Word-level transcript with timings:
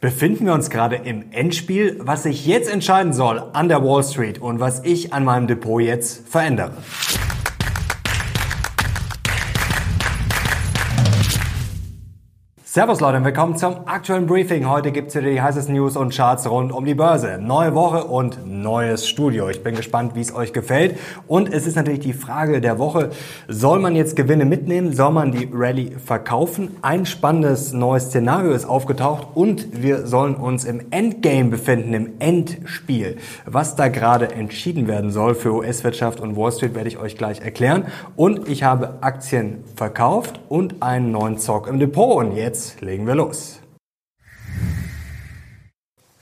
Befinden 0.00 0.46
wir 0.46 0.54
uns 0.54 0.70
gerade 0.70 0.96
im 0.96 1.30
Endspiel, 1.30 1.98
was 2.00 2.22
sich 2.22 2.46
jetzt 2.46 2.72
entscheiden 2.72 3.12
soll 3.12 3.50
an 3.52 3.68
der 3.68 3.84
Wall 3.84 4.02
Street 4.02 4.40
und 4.40 4.58
was 4.58 4.82
ich 4.82 5.12
an 5.12 5.24
meinem 5.24 5.46
Depot 5.46 5.82
jetzt 5.82 6.26
verändere? 6.26 6.72
Servus 12.72 13.00
Leute 13.00 13.16
und 13.16 13.24
willkommen 13.24 13.56
zum 13.56 13.88
aktuellen 13.88 14.28
Briefing. 14.28 14.68
Heute 14.68 14.92
gibt's 14.92 15.16
wieder 15.16 15.28
die 15.28 15.42
heißesten 15.42 15.74
News 15.74 15.96
und 15.96 16.14
Charts 16.14 16.48
rund 16.48 16.70
um 16.70 16.84
die 16.84 16.94
Börse. 16.94 17.36
Neue 17.42 17.74
Woche 17.74 18.04
und 18.04 18.46
neues 18.46 19.08
Studio. 19.08 19.48
Ich 19.48 19.64
bin 19.64 19.74
gespannt, 19.74 20.14
wie 20.14 20.20
es 20.20 20.32
euch 20.32 20.52
gefällt. 20.52 20.96
Und 21.26 21.52
es 21.52 21.66
ist 21.66 21.74
natürlich 21.74 21.98
die 21.98 22.12
Frage 22.12 22.60
der 22.60 22.78
Woche, 22.78 23.10
soll 23.48 23.80
man 23.80 23.96
jetzt 23.96 24.14
Gewinne 24.14 24.44
mitnehmen? 24.44 24.92
Soll 24.92 25.10
man 25.10 25.32
die 25.32 25.48
Rallye 25.52 25.96
verkaufen? 25.98 26.76
Ein 26.80 27.06
spannendes 27.06 27.72
neues 27.72 28.04
Szenario 28.04 28.52
ist 28.52 28.66
aufgetaucht 28.66 29.26
und 29.34 29.82
wir 29.82 30.06
sollen 30.06 30.36
uns 30.36 30.64
im 30.64 30.80
Endgame 30.92 31.50
befinden, 31.50 31.92
im 31.92 32.12
Endspiel. 32.20 33.16
Was 33.46 33.74
da 33.74 33.88
gerade 33.88 34.30
entschieden 34.30 34.86
werden 34.86 35.10
soll 35.10 35.34
für 35.34 35.54
US-Wirtschaft 35.54 36.20
und 36.20 36.36
Wall 36.36 36.52
Street, 36.52 36.76
werde 36.76 36.88
ich 36.88 36.98
euch 36.98 37.18
gleich 37.18 37.40
erklären. 37.40 37.86
Und 38.14 38.48
ich 38.48 38.62
habe 38.62 38.98
Aktien 39.00 39.64
verkauft 39.74 40.38
und 40.48 40.84
einen 40.84 41.10
neuen 41.10 41.36
Zock 41.36 41.66
im 41.66 41.80
Depot. 41.80 42.16
Und 42.16 42.36
jetzt 42.36 42.59
jetzt 42.60 42.80
legen 42.82 43.06
wir 43.06 43.14
los. 43.14 43.59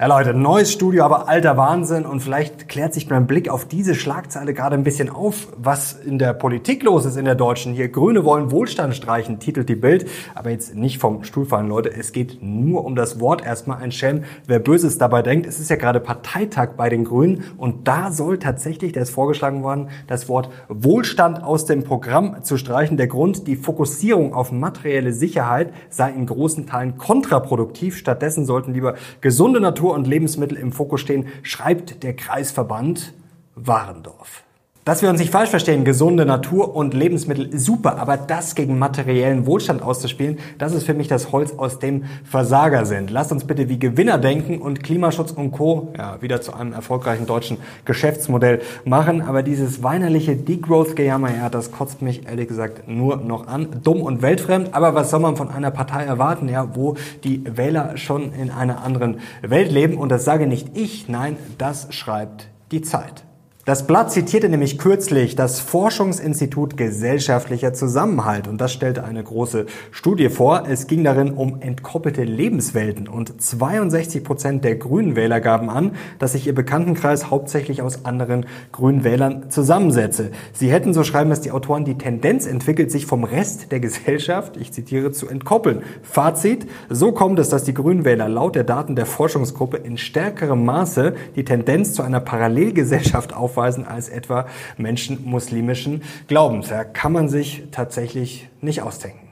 Ja 0.00 0.06
Leute, 0.06 0.32
neues 0.32 0.70
Studio, 0.70 1.02
aber 1.02 1.28
alter 1.28 1.56
Wahnsinn 1.56 2.06
und 2.06 2.20
vielleicht 2.20 2.68
klärt 2.68 2.94
sich 2.94 3.08
beim 3.08 3.26
Blick 3.26 3.48
auf 3.48 3.64
diese 3.64 3.96
Schlagzeile 3.96 4.54
gerade 4.54 4.76
ein 4.76 4.84
bisschen 4.84 5.10
auf, 5.10 5.48
was 5.56 5.92
in 5.92 6.20
der 6.20 6.34
Politik 6.34 6.84
los 6.84 7.04
ist 7.04 7.16
in 7.16 7.24
der 7.24 7.34
Deutschen. 7.34 7.72
Hier 7.72 7.88
Grüne 7.88 8.24
wollen 8.24 8.52
Wohlstand 8.52 8.94
streichen, 8.94 9.40
titelt 9.40 9.68
die 9.68 9.74
Bild, 9.74 10.08
aber 10.36 10.50
jetzt 10.50 10.76
nicht 10.76 10.98
vom 10.98 11.24
Stuhl 11.24 11.46
fallen, 11.46 11.66
Leute. 11.66 11.92
Es 11.92 12.12
geht 12.12 12.38
nur 12.40 12.84
um 12.84 12.94
das 12.94 13.18
Wort 13.18 13.44
erstmal. 13.44 13.78
Ein 13.78 13.90
Schelm, 13.90 14.22
wer 14.46 14.60
Böses 14.60 14.98
dabei 14.98 15.22
denkt. 15.22 15.48
Es 15.48 15.58
ist 15.58 15.68
ja 15.68 15.74
gerade 15.74 15.98
Parteitag 15.98 16.74
bei 16.76 16.88
den 16.88 17.02
Grünen 17.02 17.42
und 17.56 17.88
da 17.88 18.12
soll 18.12 18.38
tatsächlich, 18.38 18.92
da 18.92 19.00
ist 19.00 19.10
vorgeschlagen 19.10 19.64
worden, 19.64 19.88
das 20.06 20.28
Wort 20.28 20.48
Wohlstand 20.68 21.42
aus 21.42 21.64
dem 21.64 21.83
Programm 21.83 22.44
zu 22.44 22.56
streichen. 22.56 22.98
Der 22.98 23.08
Grund, 23.08 23.48
die 23.48 23.56
Fokussierung 23.56 24.33
auf 24.33 24.52
materielle 24.52 25.12
Sicherheit 25.12 25.72
sei 25.90 26.12
in 26.12 26.27
großen 26.27 26.68
Teilen 26.68 26.98
kontraproduktiv. 26.98 27.96
Stattdessen 27.96 28.44
sollten 28.44 28.74
lieber 28.74 28.94
gesunde 29.20 29.58
Natur 29.58 29.88
Natur 29.89 29.94
und 29.94 30.06
Lebensmittel 30.06 30.58
im 30.58 30.72
Fokus 30.72 31.00
stehen, 31.00 31.28
schreibt 31.42 32.03
der 32.03 32.14
Kreisverband 32.14 33.14
Warendorf. 33.55 34.45
Dass 34.89 35.03
wir 35.03 35.11
uns 35.11 35.20
nicht 35.20 35.31
falsch 35.31 35.50
verstehen, 35.50 35.84
gesunde 35.84 36.25
Natur 36.25 36.75
und 36.75 36.94
Lebensmittel 36.94 37.58
super, 37.58 37.98
aber 37.98 38.17
das 38.17 38.55
gegen 38.55 38.78
materiellen 38.78 39.45
Wohlstand 39.45 39.83
auszuspielen, 39.83 40.39
das 40.56 40.72
ist 40.72 40.84
für 40.84 40.95
mich 40.95 41.08
das 41.08 41.30
Holz, 41.30 41.53
aus 41.58 41.78
dem 41.78 42.05
Versager 42.25 42.86
sind. 42.86 43.11
Lasst 43.11 43.30
uns 43.30 43.45
bitte 43.45 43.69
wie 43.69 43.78
Gewinner 43.78 44.17
denken 44.17 44.62
und 44.62 44.83
Klimaschutz 44.83 45.33
und 45.33 45.50
Co. 45.50 45.92
Ja, 45.98 46.22
wieder 46.22 46.41
zu 46.41 46.55
einem 46.55 46.72
erfolgreichen 46.72 47.27
deutschen 47.27 47.58
Geschäftsmodell 47.84 48.62
machen. 48.86 49.20
Aber 49.20 49.42
dieses 49.42 49.83
weinerliche 49.83 50.36
Degrowth-Gejammer, 50.36 51.36
ja, 51.36 51.50
das 51.50 51.70
kotzt 51.70 52.00
mich 52.00 52.27
ehrlich 52.27 52.48
gesagt 52.48 52.89
nur 52.89 53.19
noch 53.19 53.47
an. 53.47 53.83
Dumm 53.83 54.00
und 54.00 54.23
weltfremd. 54.23 54.73
Aber 54.73 54.95
was 54.95 55.11
soll 55.11 55.20
man 55.20 55.36
von 55.36 55.50
einer 55.50 55.70
Partei 55.70 56.05
erwarten, 56.05 56.48
ja, 56.48 56.75
wo 56.75 56.97
die 57.25 57.45
Wähler 57.45 57.98
schon 57.98 58.33
in 58.33 58.50
einer 58.50 58.83
anderen 58.83 59.20
Welt 59.42 59.70
leben? 59.70 59.98
Und 59.98 60.08
das 60.08 60.25
sage 60.25 60.47
nicht 60.47 60.78
ich, 60.78 61.11
nein, 61.11 61.36
das 61.58 61.92
schreibt 61.92 62.48
die 62.73 62.80
Zeit. 62.80 63.27
Das 63.69 63.86
Blatt 63.86 64.11
zitierte 64.11 64.48
nämlich 64.48 64.78
kürzlich 64.78 65.36
das 65.36 65.61
Forschungsinstitut 65.61 66.78
Gesellschaftlicher 66.78 67.74
Zusammenhalt 67.74 68.48
und 68.48 68.62
das 68.62 68.72
stellte 68.72 69.05
eine 69.05 69.22
große 69.22 69.66
Studie 69.91 70.30
vor. 70.30 70.62
Es 70.66 70.86
ging 70.86 71.05
darin 71.05 71.33
um 71.33 71.61
entkoppelte 71.61 72.24
Lebenswelten 72.24 73.08
und 73.08 73.42
62 73.42 74.24
Prozent 74.24 74.64
der 74.64 74.77
Grünen 74.77 75.16
Wähler 75.16 75.42
gaben 75.42 75.69
an, 75.69 75.96
dass 76.19 76.33
sich 76.33 76.46
ihr 76.46 76.55
Bekanntenkreis 76.55 77.30
hauptsächlich 77.30 77.83
aus 77.83 78.06
anderen 78.06 78.46
Grünen 78.72 79.05
Wählern 79.05 79.50
zusammensetze. 79.50 80.30
Sie 80.55 80.72
hätten, 80.72 80.94
so 80.94 81.05
schreiben 81.05 81.30
es 81.30 81.42
die 81.42 81.52
Autoren, 81.52 81.85
die 81.85 81.98
Tendenz 81.98 82.46
entwickelt, 82.46 82.90
sich 82.90 83.05
vom 83.05 83.23
Rest 83.23 83.70
der 83.70 83.80
Gesellschaft, 83.80 84.56
ich 84.56 84.73
zitiere, 84.73 85.12
zu 85.12 85.29
entkoppeln. 85.29 85.83
Fazit, 86.00 86.67
so 86.89 87.12
kommt 87.12 87.39
es, 87.39 87.50
dass 87.50 87.64
die 87.64 87.74
Grünen 87.74 88.06
Wähler 88.06 88.30
laut 88.30 88.56
der 88.56 88.64
Daten 88.64 88.96
der 88.96 89.05
Forschungsgruppe 89.05 89.77
in 89.77 89.98
stärkerem 89.98 90.64
Maße 90.64 91.12
die 91.36 91.45
Tendenz 91.45 91.92
zu 91.92 92.02
einer 92.02 92.20
Parallelgesellschaft 92.20 93.36
auf 93.36 93.58
aufweisen 93.58 93.86
als 93.86 94.08
etwa 94.08 94.46
Menschen 94.77 95.24
muslimischen 95.24 96.02
Glaubens. 96.29 96.69
Da 96.69 96.85
kann 96.85 97.13
man 97.13 97.29
sich 97.29 97.64
tatsächlich 97.73 98.48
nicht 98.61 98.83
ausdenken. 98.83 99.27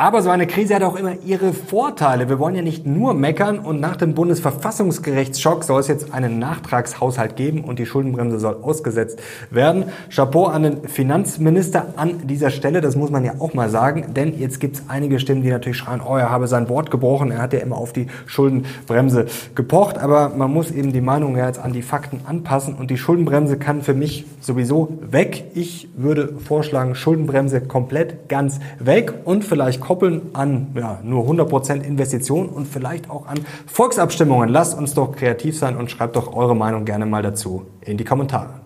Aber 0.00 0.22
so 0.22 0.30
eine 0.30 0.46
Krise 0.46 0.76
hat 0.76 0.82
auch 0.82 0.96
immer 0.96 1.12
ihre 1.26 1.52
Vorteile. 1.52 2.30
Wir 2.30 2.38
wollen 2.38 2.54
ja 2.54 2.62
nicht 2.62 2.86
nur 2.86 3.12
meckern 3.12 3.58
und 3.58 3.80
nach 3.80 3.96
dem 3.96 4.14
Bundesverfassungsgerichtsschock 4.14 5.62
soll 5.62 5.78
es 5.78 5.88
jetzt 5.88 6.14
einen 6.14 6.38
Nachtragshaushalt 6.38 7.36
geben 7.36 7.64
und 7.64 7.78
die 7.78 7.84
Schuldenbremse 7.84 8.40
soll 8.40 8.56
ausgesetzt 8.62 9.20
werden. 9.50 9.84
Chapeau 10.08 10.46
an 10.46 10.62
den 10.62 10.88
Finanzminister 10.88 11.92
an 11.96 12.26
dieser 12.26 12.48
Stelle, 12.48 12.80
das 12.80 12.96
muss 12.96 13.10
man 13.10 13.26
ja 13.26 13.34
auch 13.40 13.52
mal 13.52 13.68
sagen, 13.68 14.14
denn 14.14 14.38
jetzt 14.38 14.58
gibt 14.58 14.76
es 14.76 14.84
einige 14.88 15.20
Stimmen, 15.20 15.42
die 15.42 15.50
natürlich 15.50 15.76
schreien, 15.76 16.00
oh, 16.00 16.16
er 16.16 16.30
habe 16.30 16.48
sein 16.48 16.70
Wort 16.70 16.90
gebrochen, 16.90 17.30
er 17.30 17.42
hat 17.42 17.52
ja 17.52 17.58
immer 17.58 17.76
auf 17.76 17.92
die 17.92 18.06
Schuldenbremse 18.24 19.26
gepocht, 19.54 19.98
aber 19.98 20.30
man 20.30 20.50
muss 20.50 20.70
eben 20.70 20.94
die 20.94 21.02
Meinung 21.02 21.36
ja 21.36 21.46
jetzt 21.46 21.58
an 21.58 21.74
die 21.74 21.82
Fakten 21.82 22.22
anpassen 22.24 22.74
und 22.74 22.90
die 22.90 22.96
Schuldenbremse 22.96 23.58
kann 23.58 23.82
für 23.82 23.92
mich 23.92 24.24
sowieso 24.40 24.96
weg. 25.02 25.50
Ich 25.52 25.90
würde 25.94 26.36
vorschlagen, 26.42 26.94
Schuldenbremse 26.94 27.60
komplett 27.60 28.30
ganz 28.30 28.60
weg 28.78 29.12
und 29.26 29.44
vielleicht 29.44 29.89
koppeln 29.90 30.30
an 30.34 30.68
ja, 30.76 31.00
nur 31.02 31.24
100% 31.24 31.82
Investitionen 31.82 32.48
und 32.48 32.68
vielleicht 32.68 33.10
auch 33.10 33.26
an 33.26 33.40
Volksabstimmungen. 33.66 34.48
Lasst 34.48 34.78
uns 34.78 34.94
doch 34.94 35.10
kreativ 35.10 35.58
sein 35.58 35.76
und 35.76 35.90
schreibt 35.90 36.14
doch 36.14 36.32
eure 36.32 36.54
Meinung 36.54 36.84
gerne 36.84 37.06
mal 37.06 37.22
dazu 37.24 37.66
in 37.80 37.96
die 37.96 38.04
Kommentare. 38.04 38.59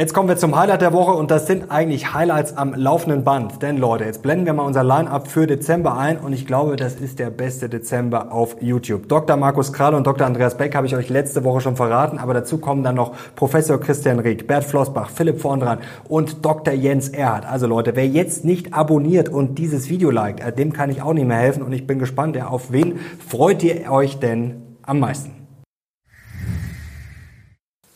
Jetzt 0.00 0.14
kommen 0.14 0.30
wir 0.30 0.38
zum 0.38 0.56
Highlight 0.56 0.80
der 0.80 0.94
Woche 0.94 1.10
und 1.10 1.30
das 1.30 1.46
sind 1.46 1.70
eigentlich 1.70 2.14
Highlights 2.14 2.56
am 2.56 2.72
laufenden 2.72 3.22
Band. 3.22 3.60
Denn 3.60 3.76
Leute, 3.76 4.04
jetzt 4.04 4.22
blenden 4.22 4.46
wir 4.46 4.54
mal 4.54 4.62
unser 4.62 4.82
Line-Up 4.82 5.28
für 5.28 5.46
Dezember 5.46 5.98
ein 5.98 6.16
und 6.16 6.32
ich 6.32 6.46
glaube, 6.46 6.76
das 6.76 6.94
ist 6.94 7.18
der 7.18 7.28
beste 7.28 7.68
Dezember 7.68 8.32
auf 8.32 8.56
YouTube. 8.62 9.10
Dr. 9.10 9.36
Markus 9.36 9.74
Kral 9.74 9.92
und 9.92 10.06
Dr. 10.06 10.26
Andreas 10.26 10.56
Beck 10.56 10.74
habe 10.74 10.86
ich 10.86 10.96
euch 10.96 11.10
letzte 11.10 11.44
Woche 11.44 11.60
schon 11.60 11.76
verraten, 11.76 12.16
aber 12.16 12.32
dazu 12.32 12.56
kommen 12.56 12.82
dann 12.82 12.94
noch 12.94 13.12
Professor 13.36 13.78
Christian 13.78 14.20
Rieck, 14.20 14.46
Bert 14.46 14.64
Flossbach, 14.64 15.10
Philipp 15.10 15.38
Vorndran 15.38 15.80
und 16.08 16.46
Dr. 16.46 16.72
Jens 16.72 17.10
Erhardt. 17.10 17.44
Also 17.44 17.66
Leute, 17.66 17.94
wer 17.94 18.06
jetzt 18.06 18.42
nicht 18.42 18.72
abonniert 18.72 19.28
und 19.28 19.58
dieses 19.58 19.90
Video 19.90 20.10
liked, 20.10 20.40
äh, 20.40 20.50
dem 20.50 20.72
kann 20.72 20.88
ich 20.88 21.02
auch 21.02 21.12
nicht 21.12 21.26
mehr 21.26 21.36
helfen 21.36 21.62
und 21.62 21.74
ich 21.74 21.86
bin 21.86 21.98
gespannt, 21.98 22.42
auf 22.42 22.72
wen 22.72 23.00
freut 23.28 23.62
ihr 23.62 23.92
euch 23.92 24.18
denn 24.18 24.62
am 24.80 24.98
meisten? 24.98 25.39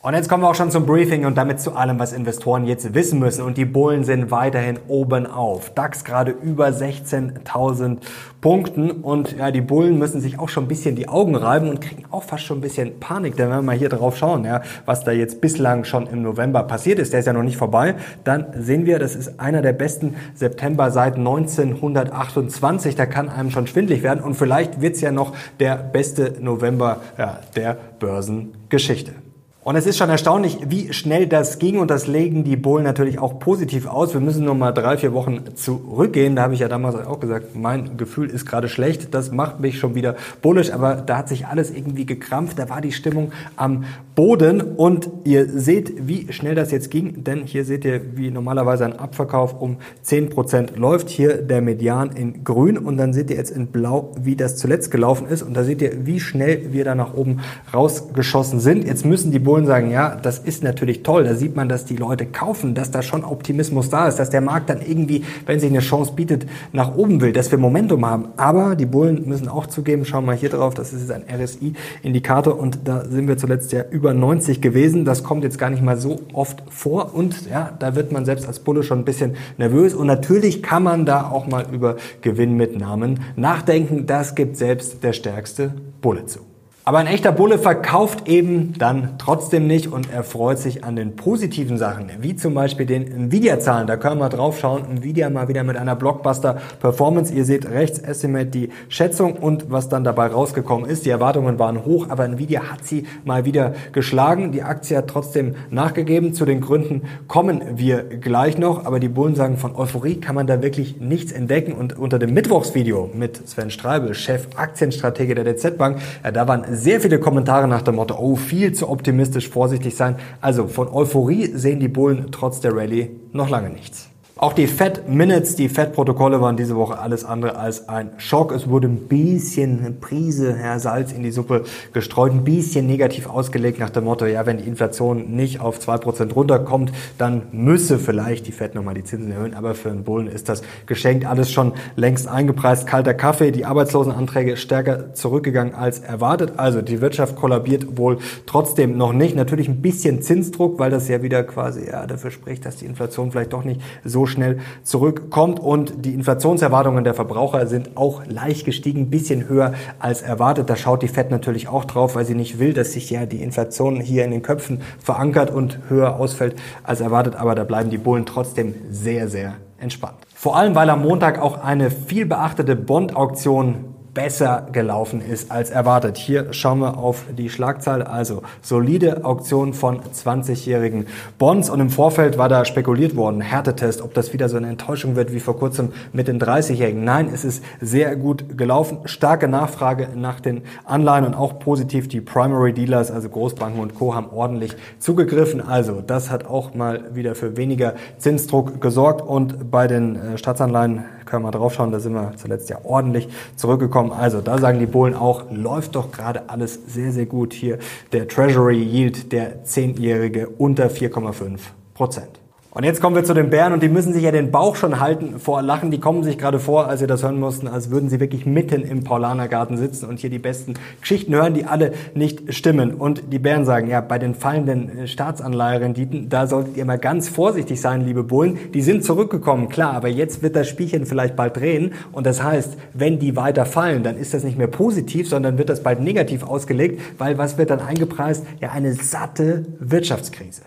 Und 0.05 0.13
jetzt 0.13 0.29
kommen 0.29 0.43
wir 0.43 0.51
auch 0.51 0.55
schon 0.55 0.71
zum 0.71 0.85
Briefing 0.85 1.25
und 1.25 1.39
damit 1.39 1.61
zu 1.61 1.77
allem, 1.77 1.99
was 1.99 2.13
Investoren 2.13 2.67
jetzt 2.67 2.93
wissen 2.93 3.19
müssen. 3.21 3.43
Und 3.43 3.57
die 3.57 3.65
Bullen 3.65 4.05
sind 4.05 4.31
weiterhin 4.31 4.79
oben 4.87 5.27
auf. 5.27 5.71
DAX 5.71 6.05
gerade 6.05 6.31
über 6.31 6.67
16.000 6.67 8.01
Punkten. 8.43 8.91
Und 8.91 9.39
ja, 9.39 9.51
die 9.51 9.63
Bullen 9.63 9.99
müssen 9.99 10.21
sich 10.21 10.39
auch 10.39 10.51
schon 10.51 10.65
ein 10.65 10.69
bisschen 10.69 10.95
die 10.95 11.09
Augen 11.09 11.35
reiben 11.35 11.71
und 11.71 11.81
kriegen 11.81 12.05
auch 12.11 12.23
fast 12.23 12.45
schon 12.45 12.59
ein 12.59 12.61
bisschen 12.61 13.01
Panik. 13.01 13.39
Denn 13.39 13.49
wenn 13.49 13.57
wir 13.57 13.63
mal 13.63 13.77
hier 13.77 13.89
drauf 13.89 14.19
schauen, 14.19 14.45
ja, 14.45 14.61
was 14.85 15.05
da 15.05 15.11
jetzt 15.11 15.41
bislang 15.41 15.85
schon 15.85 16.07
im 16.07 16.21
November 16.21 16.65
passiert 16.65 16.99
ist, 16.99 17.15
der 17.15 17.21
ist 17.21 17.27
ja 17.27 17.33
noch 17.33 17.43
nicht 17.43 17.57
vorbei, 17.57 17.95
dann 18.25 18.49
sehen 18.59 18.85
wir, 18.85 18.99
das 18.99 19.15
ist 19.15 19.41
einer 19.41 19.63
der 19.63 19.73
besten 19.73 20.17
September 20.35 20.91
seit 20.91 21.17
1928. 21.17 22.95
Da 22.95 23.07
kann 23.07 23.31
einem 23.31 23.51
schon 23.51 23.67
schwindlig 23.67 24.03
werden. 24.03 24.23
Und 24.23 24.35
vielleicht 24.35 24.83
wird's 24.83 25.01
ja 25.01 25.13
noch 25.13 25.33
der 25.61 25.77
beste 25.77 26.35
November 26.41 26.99
ja, 27.17 27.39
der 27.57 27.79
Börsengeschichte. 27.99 29.24
Und 29.65 29.77
es 29.77 29.87
ist 29.87 29.97
schon 29.97 30.11
erstaunlich, 30.11 30.59
wie 30.69 30.93
schnell 30.93 31.27
das 31.27 31.59
ging 31.59 31.79
und 31.79 31.91
das 31.91 32.07
legen 32.07 32.45
die 32.45 32.55
Bullen 32.55 32.85
natürlich 32.85 33.19
auch 33.19 33.39
positiv 33.39 33.87
aus. 33.87 34.13
Wir 34.13 34.21
müssen 34.21 34.45
nur 34.45 34.55
mal 34.55 34.73
drei, 34.73 34.99
vier 34.99 35.15
Wochen 35.15 35.57
zurückgehen. 35.57 36.37
Da 36.37 36.43
habe 36.43 36.53
ich 36.53 36.61
ja 36.61 36.69
damals 36.69 36.97
auch 36.97 37.19
gesagt, 37.19 37.57
mein 37.57 37.97
Gefühl 37.97 38.29
ist 38.29 38.45
gerade 38.45 38.69
schlecht. 38.69 39.15
Das 39.15 39.33
macht 39.33 39.61
mich 39.61 39.79
schon 39.79 39.95
wieder 39.95 40.17
bullisch, 40.43 40.71
aber 40.71 40.97
da 40.97 41.17
hat 41.17 41.31
sich 41.31 41.47
alles 41.47 41.71
irgendwie 41.71 42.05
gekrampft. 42.05 42.59
Da 42.59 42.69
war 42.69 42.83
die 42.83 42.93
Stimmung 42.93 43.33
am 43.57 43.85
Boden 44.15 44.61
und 44.61 45.11
ihr 45.25 45.49
seht, 45.49 46.07
wie 46.07 46.33
schnell 46.33 46.55
das 46.55 46.71
jetzt 46.71 46.89
ging, 46.89 47.25
denn 47.25 47.47
hier 47.47 47.65
seht 47.65 47.85
ihr, 47.85 48.17
wie 48.17 48.31
normalerweise 48.31 48.85
ein 48.85 48.97
Abverkauf 48.97 49.61
um 49.61 49.79
zehn 50.03 50.29
Prozent 50.29 50.77
läuft. 50.77 51.09
Hier 51.09 51.43
der 51.43 51.61
Median 51.61 52.13
in 52.13 52.45
grün 52.45 52.79
und 52.79 52.97
dann 52.97 53.13
seht 53.13 53.31
ihr 53.31 53.37
jetzt 53.37 53.51
in 53.51 53.69
blau, 53.69 54.13
wie 54.21 54.37
das 54.37 54.57
zuletzt 54.57 54.93
gelaufen 54.93 55.27
ist 55.27 55.43
und 55.43 55.55
da 55.55 55.65
seht 55.65 55.83
ihr, 55.83 56.07
wie 56.07 56.21
schnell 56.21 56.73
wir 56.73 56.85
da 56.85 56.95
nach 56.95 57.15
oben 57.15 57.41
rausgeschossen 57.73 58.61
sind. 58.61 58.87
Jetzt 58.87 59.05
müssen 59.05 59.33
die 59.33 59.41
Bullen 59.41 59.67
sagen, 59.67 59.91
ja, 59.91 60.15
das 60.15 60.39
ist 60.39 60.63
natürlich 60.63 61.03
toll. 61.03 61.25
Da 61.25 61.35
sieht 61.35 61.57
man, 61.57 61.69
dass 61.69 61.85
die 61.85 61.97
Leute 61.97 62.27
kaufen, 62.27 62.77
dass 62.77 62.93
da 62.93 63.03
schon 63.03 63.25
Optimismus 63.25 63.91
da 63.91 64.07
ist, 64.07 64.21
dass 64.21 64.31
der 64.31 64.43
Markt 64.43 64.71
dann 64.71 64.81
irgendwie, 64.81 65.25
wenn 65.47 65.59
sich 65.59 65.71
eine 65.71 65.81
Chance 65.81 66.13
bietet, 66.15 66.47
nach 66.73 66.97
oben 66.97 67.21
will, 67.21 67.33
dass 67.33 67.51
wir 67.51 67.59
Momentum 67.59 68.07
haben. 68.07 68.29
Aber 68.37 68.77
die 68.77 68.87
Bullen 68.87 69.27
müssen 69.27 69.49
auch 69.49 69.67
zugeben, 69.67 70.05
schauen 70.05 70.25
wir 70.27 70.35
hier 70.35 70.51
drauf, 70.51 70.75
das 70.75 70.93
ist 70.93 71.09
jetzt 71.09 71.11
ein 71.11 71.25
RSI-Indikator 71.29 72.57
und 72.57 72.79
da 72.85 73.05
sind 73.07 73.27
wir 73.27 73.37
zuletzt 73.37 73.73
ja 73.73 73.83
über 73.91 74.04
90 74.13 74.61
gewesen. 74.61 75.05
Das 75.05 75.23
kommt 75.23 75.45
jetzt 75.45 75.59
gar 75.59 75.71
nicht 75.71 75.83
mal 75.83 75.97
so 75.97 76.23
oft 76.33 76.63
vor 76.69 77.15
und 77.15 77.49
ja, 77.49 77.73
da 77.79 77.95
wird 77.95 78.13
man 78.13 78.25
selbst 78.25 78.47
als 78.47 78.61
Bulle 78.61 78.83
schon 78.83 78.99
ein 78.99 79.05
bisschen 79.05 79.37
nervös 79.57 79.95
und 79.95 80.07
natürlich 80.07 80.63
kann 80.63 80.83
man 80.83 81.07
da 81.07 81.31
auch 81.31 81.47
mal 81.47 81.65
über 81.73 81.97
Gewinnmitnahmen 82.21 83.21
nachdenken. 83.37 84.07
Das 84.07 84.35
gibt 84.35 84.57
selbst 84.57 85.03
der 85.03 85.13
stärkste 85.13 85.73
Bulle 86.03 86.27
zu. 86.27 86.54
Aber 86.87 86.99
ein 86.99 87.07
echter 87.07 87.33
Bulle 87.33 87.59
verkauft 87.59 88.29
eben 88.29 88.75
dann 88.77 89.15
trotzdem 89.17 89.67
nicht 89.67 89.91
und 89.91 90.13
er 90.13 90.23
freut 90.23 90.59
sich 90.59 90.85
an 90.85 90.97
den 90.97 91.17
positiven 91.17 91.79
Sachen, 91.79 92.11
wie 92.21 92.37
zum 92.37 92.53
Beispiel 92.53 92.85
den 92.85 93.11
Nvidia-Zahlen. 93.11 93.87
Da 93.87 93.97
können 93.97 94.21
wir 94.21 94.29
drauf 94.29 94.61
schauen. 94.61 94.85
Nvidia 94.91 95.31
mal 95.31 95.49
wieder 95.49 95.65
mit 95.65 95.79
einer 95.79 95.97
Blockbuster-Performance. 95.97 97.33
Ihr 97.33 97.47
seht 97.47 97.71
rechts 97.71 98.01
Estimate 98.01 98.51
die 98.51 98.69
Schätzung 98.91 99.33
und 99.33 99.71
was 99.71 99.89
dann 99.89 100.05
dabei 100.05 100.27
rausgekommen 100.27 100.85
ist. 100.85 101.07
Die 101.07 101.09
Erwartungen 101.09 101.59
waren 101.59 101.87
hoch, 101.87 102.11
aber 102.11 102.27
Nvidia 102.27 102.71
hat 102.71 102.85
sie 102.85 103.07
mal 103.25 103.47
wieder 103.47 103.73
geschlagen. 103.93 104.53
Die 104.53 104.63
Aktie 104.63 104.99
hat 104.99 105.09
trotzdem 105.09 105.55
nachgegeben. 105.71 106.35
Zu 106.35 106.45
den 106.45 106.61
Gründen 106.61 107.05
kommen 107.29 107.63
wir 107.77 108.03
gleich 108.03 108.59
noch. 108.59 108.85
Aber 108.85 109.01
die 109.01 109.09
Bullen 109.09 109.37
sagen, 109.37 109.57
von 109.57 109.75
Euphorie 109.75 110.21
kann 110.21 110.35
man 110.35 110.47
da 110.47 110.61
wirklich 110.61 111.01
nichts 111.01 111.33
entdecken. 111.33 111.73
Und 111.73 111.99
unter 111.99 112.19
dem 112.19 112.35
Mittwochsvideo 112.35 113.09
mit 113.15 113.49
Sven 113.49 113.71
Streibel, 113.71 114.13
Chef 114.13 114.49
Aktienstratege 114.57 115.35
der 115.35 115.45
DZ 115.45 115.79
Bank, 115.79 115.97
ja, 116.23 116.31
da 116.31 116.47
waren 116.47 116.74
sehr 116.75 117.01
viele 117.01 117.19
Kommentare 117.19 117.69
nach 117.69 117.83
dem 117.83 117.97
Motto, 117.97 118.17
oh, 118.19 118.37
viel 118.37 118.73
zu 118.73 118.89
optimistisch, 118.89 119.49
vorsichtig 119.49 119.97
sein. 119.97 120.17
Also 120.41 120.67
von 120.67 120.89
Euphorie 120.89 121.47
sehen 121.55 121.81
die 121.81 121.89
Bullen 121.89 122.29
trotz 122.31 122.61
der 122.61 122.75
Rallye 122.75 123.11
noch 123.33 123.49
lange 123.49 123.71
nichts. 123.71 124.09
Auch 124.37 124.53
die 124.53 124.67
Fed 124.67 125.09
Minutes, 125.09 125.55
die 125.55 125.69
Fed 125.69 125.93
Protokolle 125.93 126.41
waren 126.41 126.57
diese 126.57 126.75
Woche 126.75 126.99
alles 126.99 127.25
andere 127.25 127.57
als 127.57 127.89
ein 127.89 128.11
Schock. 128.17 128.51
Es 128.51 128.69
wurde 128.69 128.89
ein 128.89 129.07
bisschen 129.07 129.99
Prise 130.01 130.57
ja, 130.61 130.81
Salz 130.81 131.13
in 131.13 131.23
die 131.23 131.31
Suppe 131.31 131.63
gestreut, 131.93 132.33
ein 132.33 132.43
bisschen 132.43 132.89
negativ 132.89 133.29
ausgelegt 133.29 133.79
nach 133.79 133.91
dem 133.91 134.03
Motto, 134.03 134.27
ja, 134.27 134.45
wenn 134.45 134.59
die 134.59 134.65
Inflation 134.65 135.37
nicht 135.37 135.61
auf 135.61 135.79
zwei 135.79 135.99
Prozent 135.99 136.35
runterkommt, 136.35 136.91
dann 137.17 137.43
müsse 137.53 138.01
vielleicht 138.01 138.49
die 138.49 138.53
Fed 138.53 138.75
nochmal 138.75 138.95
die 138.95 139.05
Zinsen 139.05 139.31
erhöhen. 139.31 139.55
Aber 139.55 139.77
für 139.77 139.91
einen 139.91 140.03
Bullen 140.03 140.27
ist 140.27 140.49
das 140.49 140.63
geschenkt. 140.87 141.27
Alles 141.27 141.53
schon 141.53 141.73
längst 141.95 142.27
eingepreist. 142.27 142.89
Kalter 142.89 143.15
Kaffee, 143.15 143.53
die 143.53 143.65
Arbeitslosenanträge 143.65 144.57
stärker 144.57 145.15
zurückgegangen 145.15 145.77
als 145.77 146.01
erwartet. 146.01 146.55
Also 146.57 146.83
die 146.83 147.01
Wirtschaft 147.01 147.37
kollabiert 147.37 147.99
wohl 147.99 148.19
trotzdem 148.47 148.97
noch 148.97 149.13
nicht. 149.13 149.37
Natürlich 149.37 149.69
ein 149.69 149.81
bisschen 149.81 150.23
Zinsdruck, 150.23 150.81
weil 150.81 150.91
das 150.91 151.07
ja 151.07 151.23
wieder 151.23 151.45
quasi 151.45 151.87
ja, 151.87 152.05
dafür 152.09 152.33
spricht, 152.33 152.67
dass 152.67 152.79
die 152.79 152.87
Inflation 152.87 153.31
vielleicht 153.31 153.53
doch 153.53 153.63
nicht 153.63 153.81
so 154.05 154.24
schnell 154.27 154.59
zurückkommt. 154.83 155.61
Und 155.61 156.05
die 156.05 156.15
Inflationserwartungen 156.15 157.05
der 157.05 157.15
Verbraucher 157.15 157.67
sind 157.67 157.97
auch 157.97 158.27
leicht 158.27 158.65
gestiegen, 158.65 159.11
bisschen 159.11 159.49
höher 159.49 159.75
als 159.99 160.23
erwartet. 160.23 160.71
Da 160.71 160.77
schaut 160.77 161.03
die 161.03 161.09
FED 161.09 161.31
natürlich 161.31 161.69
auch 161.69 161.85
drauf, 161.85 162.15
weil 162.15 162.25
sie 162.25 162.35
nicht 162.35 162.59
will, 162.59 162.73
dass 162.73 162.93
sich 162.93 163.11
ja 163.11 163.27
die 163.27 163.43
Inflation 163.43 164.01
hier 164.01 164.25
in 164.25 164.31
den 164.31 164.43
Köpfen 164.43 164.83
verankert 164.99 165.51
und 165.51 165.79
höher 165.89 166.17
ausfällt 166.17 166.57
als 166.83 167.01
erwartet. 167.01 167.37
Aber 167.37 167.55
da 167.55 167.65
bleiben 167.65 167.91
die 167.91 167.99
Bullen 167.99 168.27
trotzdem 168.27 168.75
sehr, 168.91 169.29
sehr 169.29 169.55
entspannt. 169.79 170.17
Vor 170.35 170.57
allem, 170.57 170.75
weil 170.75 170.91
am 170.91 171.03
Montag 171.03 171.41
auch 171.41 171.63
eine 171.63 171.91
viel 171.91 172.27
beachtete 172.27 172.77
Bond-Auktion 172.77 173.94
besser 174.15 174.69
gelaufen 174.73 175.21
ist 175.21 175.51
als 175.51 175.71
erwartet. 175.71 176.17
Hier 176.17 176.53
schauen 176.53 176.79
wir 176.79 176.97
auf 176.97 177.25
die 177.37 177.51
Schlagzahl, 177.51 178.03
also 178.03 178.43
solide 178.63 179.25
Auktion 179.25 179.75
von 179.75 180.01
20-jährigen 180.01 181.07
Bonds 181.39 181.69
und 181.69 181.81
im 181.81 181.91
Vorfeld 181.91 182.39
war 182.39 182.49
da 182.49 182.65
spekuliert 182.65 183.17
worden, 183.17 183.41
Härtetest, 183.41 184.01
ob 184.01 184.15
das 184.15 184.33
wieder 184.33 184.49
so 184.49 184.57
eine 184.57 184.69
Enttäuschung 184.69 185.17
wird 185.17 185.33
wie 185.33 185.41
vor 185.41 185.59
kurzem 185.59 185.93
mit 186.13 186.29
den 186.29 186.41
30-jährigen. 186.41 187.05
Nein, 187.05 187.29
es 187.33 187.45
ist 187.45 187.65
sehr 187.81 188.15
gut 188.17 188.57
gelaufen, 188.57 188.99
starke 189.05 189.49
Nachfrage 189.49 190.09
nach 190.15 190.41
den 190.41 190.63
Anleihen 190.85 191.27
und 191.27 191.35
auch 191.35 191.59
positiv 191.59 192.09
die 192.09 192.21
Primary 192.21 192.73
Dealers, 192.73 193.11
also 193.11 193.29
Großbanken 193.29 193.81
und 193.81 193.95
Co. 193.97 194.15
haben 194.15 194.29
ordentlich 194.31 194.77
zugegriffen. 195.01 195.61
Also 195.61 196.01
das 196.01 196.31
hat 196.31 196.47
auch 196.47 196.75
mal 196.75 197.15
wieder 197.15 197.35
für 197.35 197.57
weniger 197.57 197.95
Zinsdruck 198.19 198.81
gesorgt 198.81 199.23
und 199.23 199.71
bei 199.71 199.89
den 199.89 200.17
äh, 200.17 200.39
Staatsanleihen 200.39 201.05
können 201.27 201.45
wir 201.45 201.51
drauf 201.51 201.75
schauen, 201.75 201.93
da 201.93 202.01
sind 202.01 202.15
wir 202.15 202.33
zuletzt 202.37 202.71
ja 202.71 202.79
ordentlich 202.85 203.29
zurückgekommen. 203.57 204.13
Also 204.13 204.41
da 204.41 204.59
sagen 204.59 204.79
die 204.79 204.87
Bullen 204.87 205.15
auch, 205.15 205.45
läuft 205.51 205.95
doch 205.95 206.11
gerade 206.11 206.49
alles 206.49 206.79
sehr, 206.87 207.13
sehr 207.13 207.27
gut. 207.27 207.53
Hier 207.53 207.79
der 208.13 208.29
Treasury 208.29 208.83
Yield, 208.83 209.33
der 209.33 209.65
zehnjährige 209.65 210.49
unter 210.49 210.87
4,5 210.87 211.59
Prozent. 211.95 212.44
Und 212.75 212.83
jetzt 212.83 213.01
kommen 213.01 213.15
wir 213.15 213.23
zu 213.23 213.35
den 213.35 213.51
Bären 213.51 213.73
und 213.73 213.85
die 213.85 213.89
müssen 213.89 214.13
sich 214.13 214.25
ja 214.25 214.33
den 214.33 214.51
Bauch 214.51 214.75
schon 214.75 214.99
halten 214.99 215.39
vor 215.39 215.63
Lachen. 215.63 215.93
Die 215.93 216.01
kommen 216.01 216.25
sich 216.25 216.39
gerade 216.39 216.59
vor, 216.59 216.89
als 216.89 216.99
sie 216.99 217.07
das 217.07 217.23
hören 217.23 217.39
mussten, 217.39 217.69
als 217.69 217.93
würden 217.93 218.09
sie 218.09 218.19
wirklich 218.19 218.47
mitten 218.47 218.83
im 218.83 219.05
Paulanergarten 219.05 219.77
sitzen 219.77 220.07
und 220.07 220.19
hier 220.19 220.29
die 220.29 220.41
besten 220.41 220.75
Geschichten 221.01 221.33
hören, 221.37 221.55
die 221.55 221.67
alle 221.67 221.93
nicht 222.15 222.53
stimmen. 222.53 222.95
Und 222.95 223.33
die 223.33 223.39
Bären 223.39 223.65
sagen, 223.65 223.89
ja, 223.89 224.01
bei 224.01 224.19
den 224.19 224.35
fallenden 224.35 224.99
äh, 224.99 225.07
Staatsanleiherenditen, 225.07 226.29
da 226.29 226.49
solltet 226.49 226.77
ihr 226.77 226.85
mal 226.85 226.99
ganz 226.99 227.29
vorsichtig 227.29 227.81
sein, 227.81 228.05
liebe 228.05 228.25
Bullen. 228.25 228.59
Die 228.75 228.83
sind 228.83 229.05
zurückgekommen, 229.05 229.69
klar, 229.69 229.93
aber 229.93 230.09
jetzt 230.09 230.43
wird 230.43 230.57
das 230.57 230.69
Spielchen 230.69 231.07
vielleicht 231.07 231.37
bald 231.37 231.57
drehen. 231.57 231.93
Und 232.11 232.27
das 232.27 232.43
heißt, 232.43 232.77
wenn 232.93 233.21
die 233.21 233.37
weiter 233.37 233.67
fallen, 233.67 234.03
dann 234.03 234.17
ist 234.17 234.35
das 234.35 234.43
nicht 234.43 234.59
mehr 234.59 234.67
positiv, 234.67 235.29
sondern 235.29 235.59
wird 235.59 235.69
das 235.69 235.85
bald 235.85 236.01
negativ 236.01 236.43
ausgelegt, 236.43 237.01
weil 237.19 237.39
was 237.39 237.57
wird 237.57 237.71
dann 237.71 237.79
eingepreist? 237.79 238.45
Ja, 238.61 238.73
eine 238.73 238.95
satte 238.95 239.65
Wirtschaftskrise. 239.79 240.63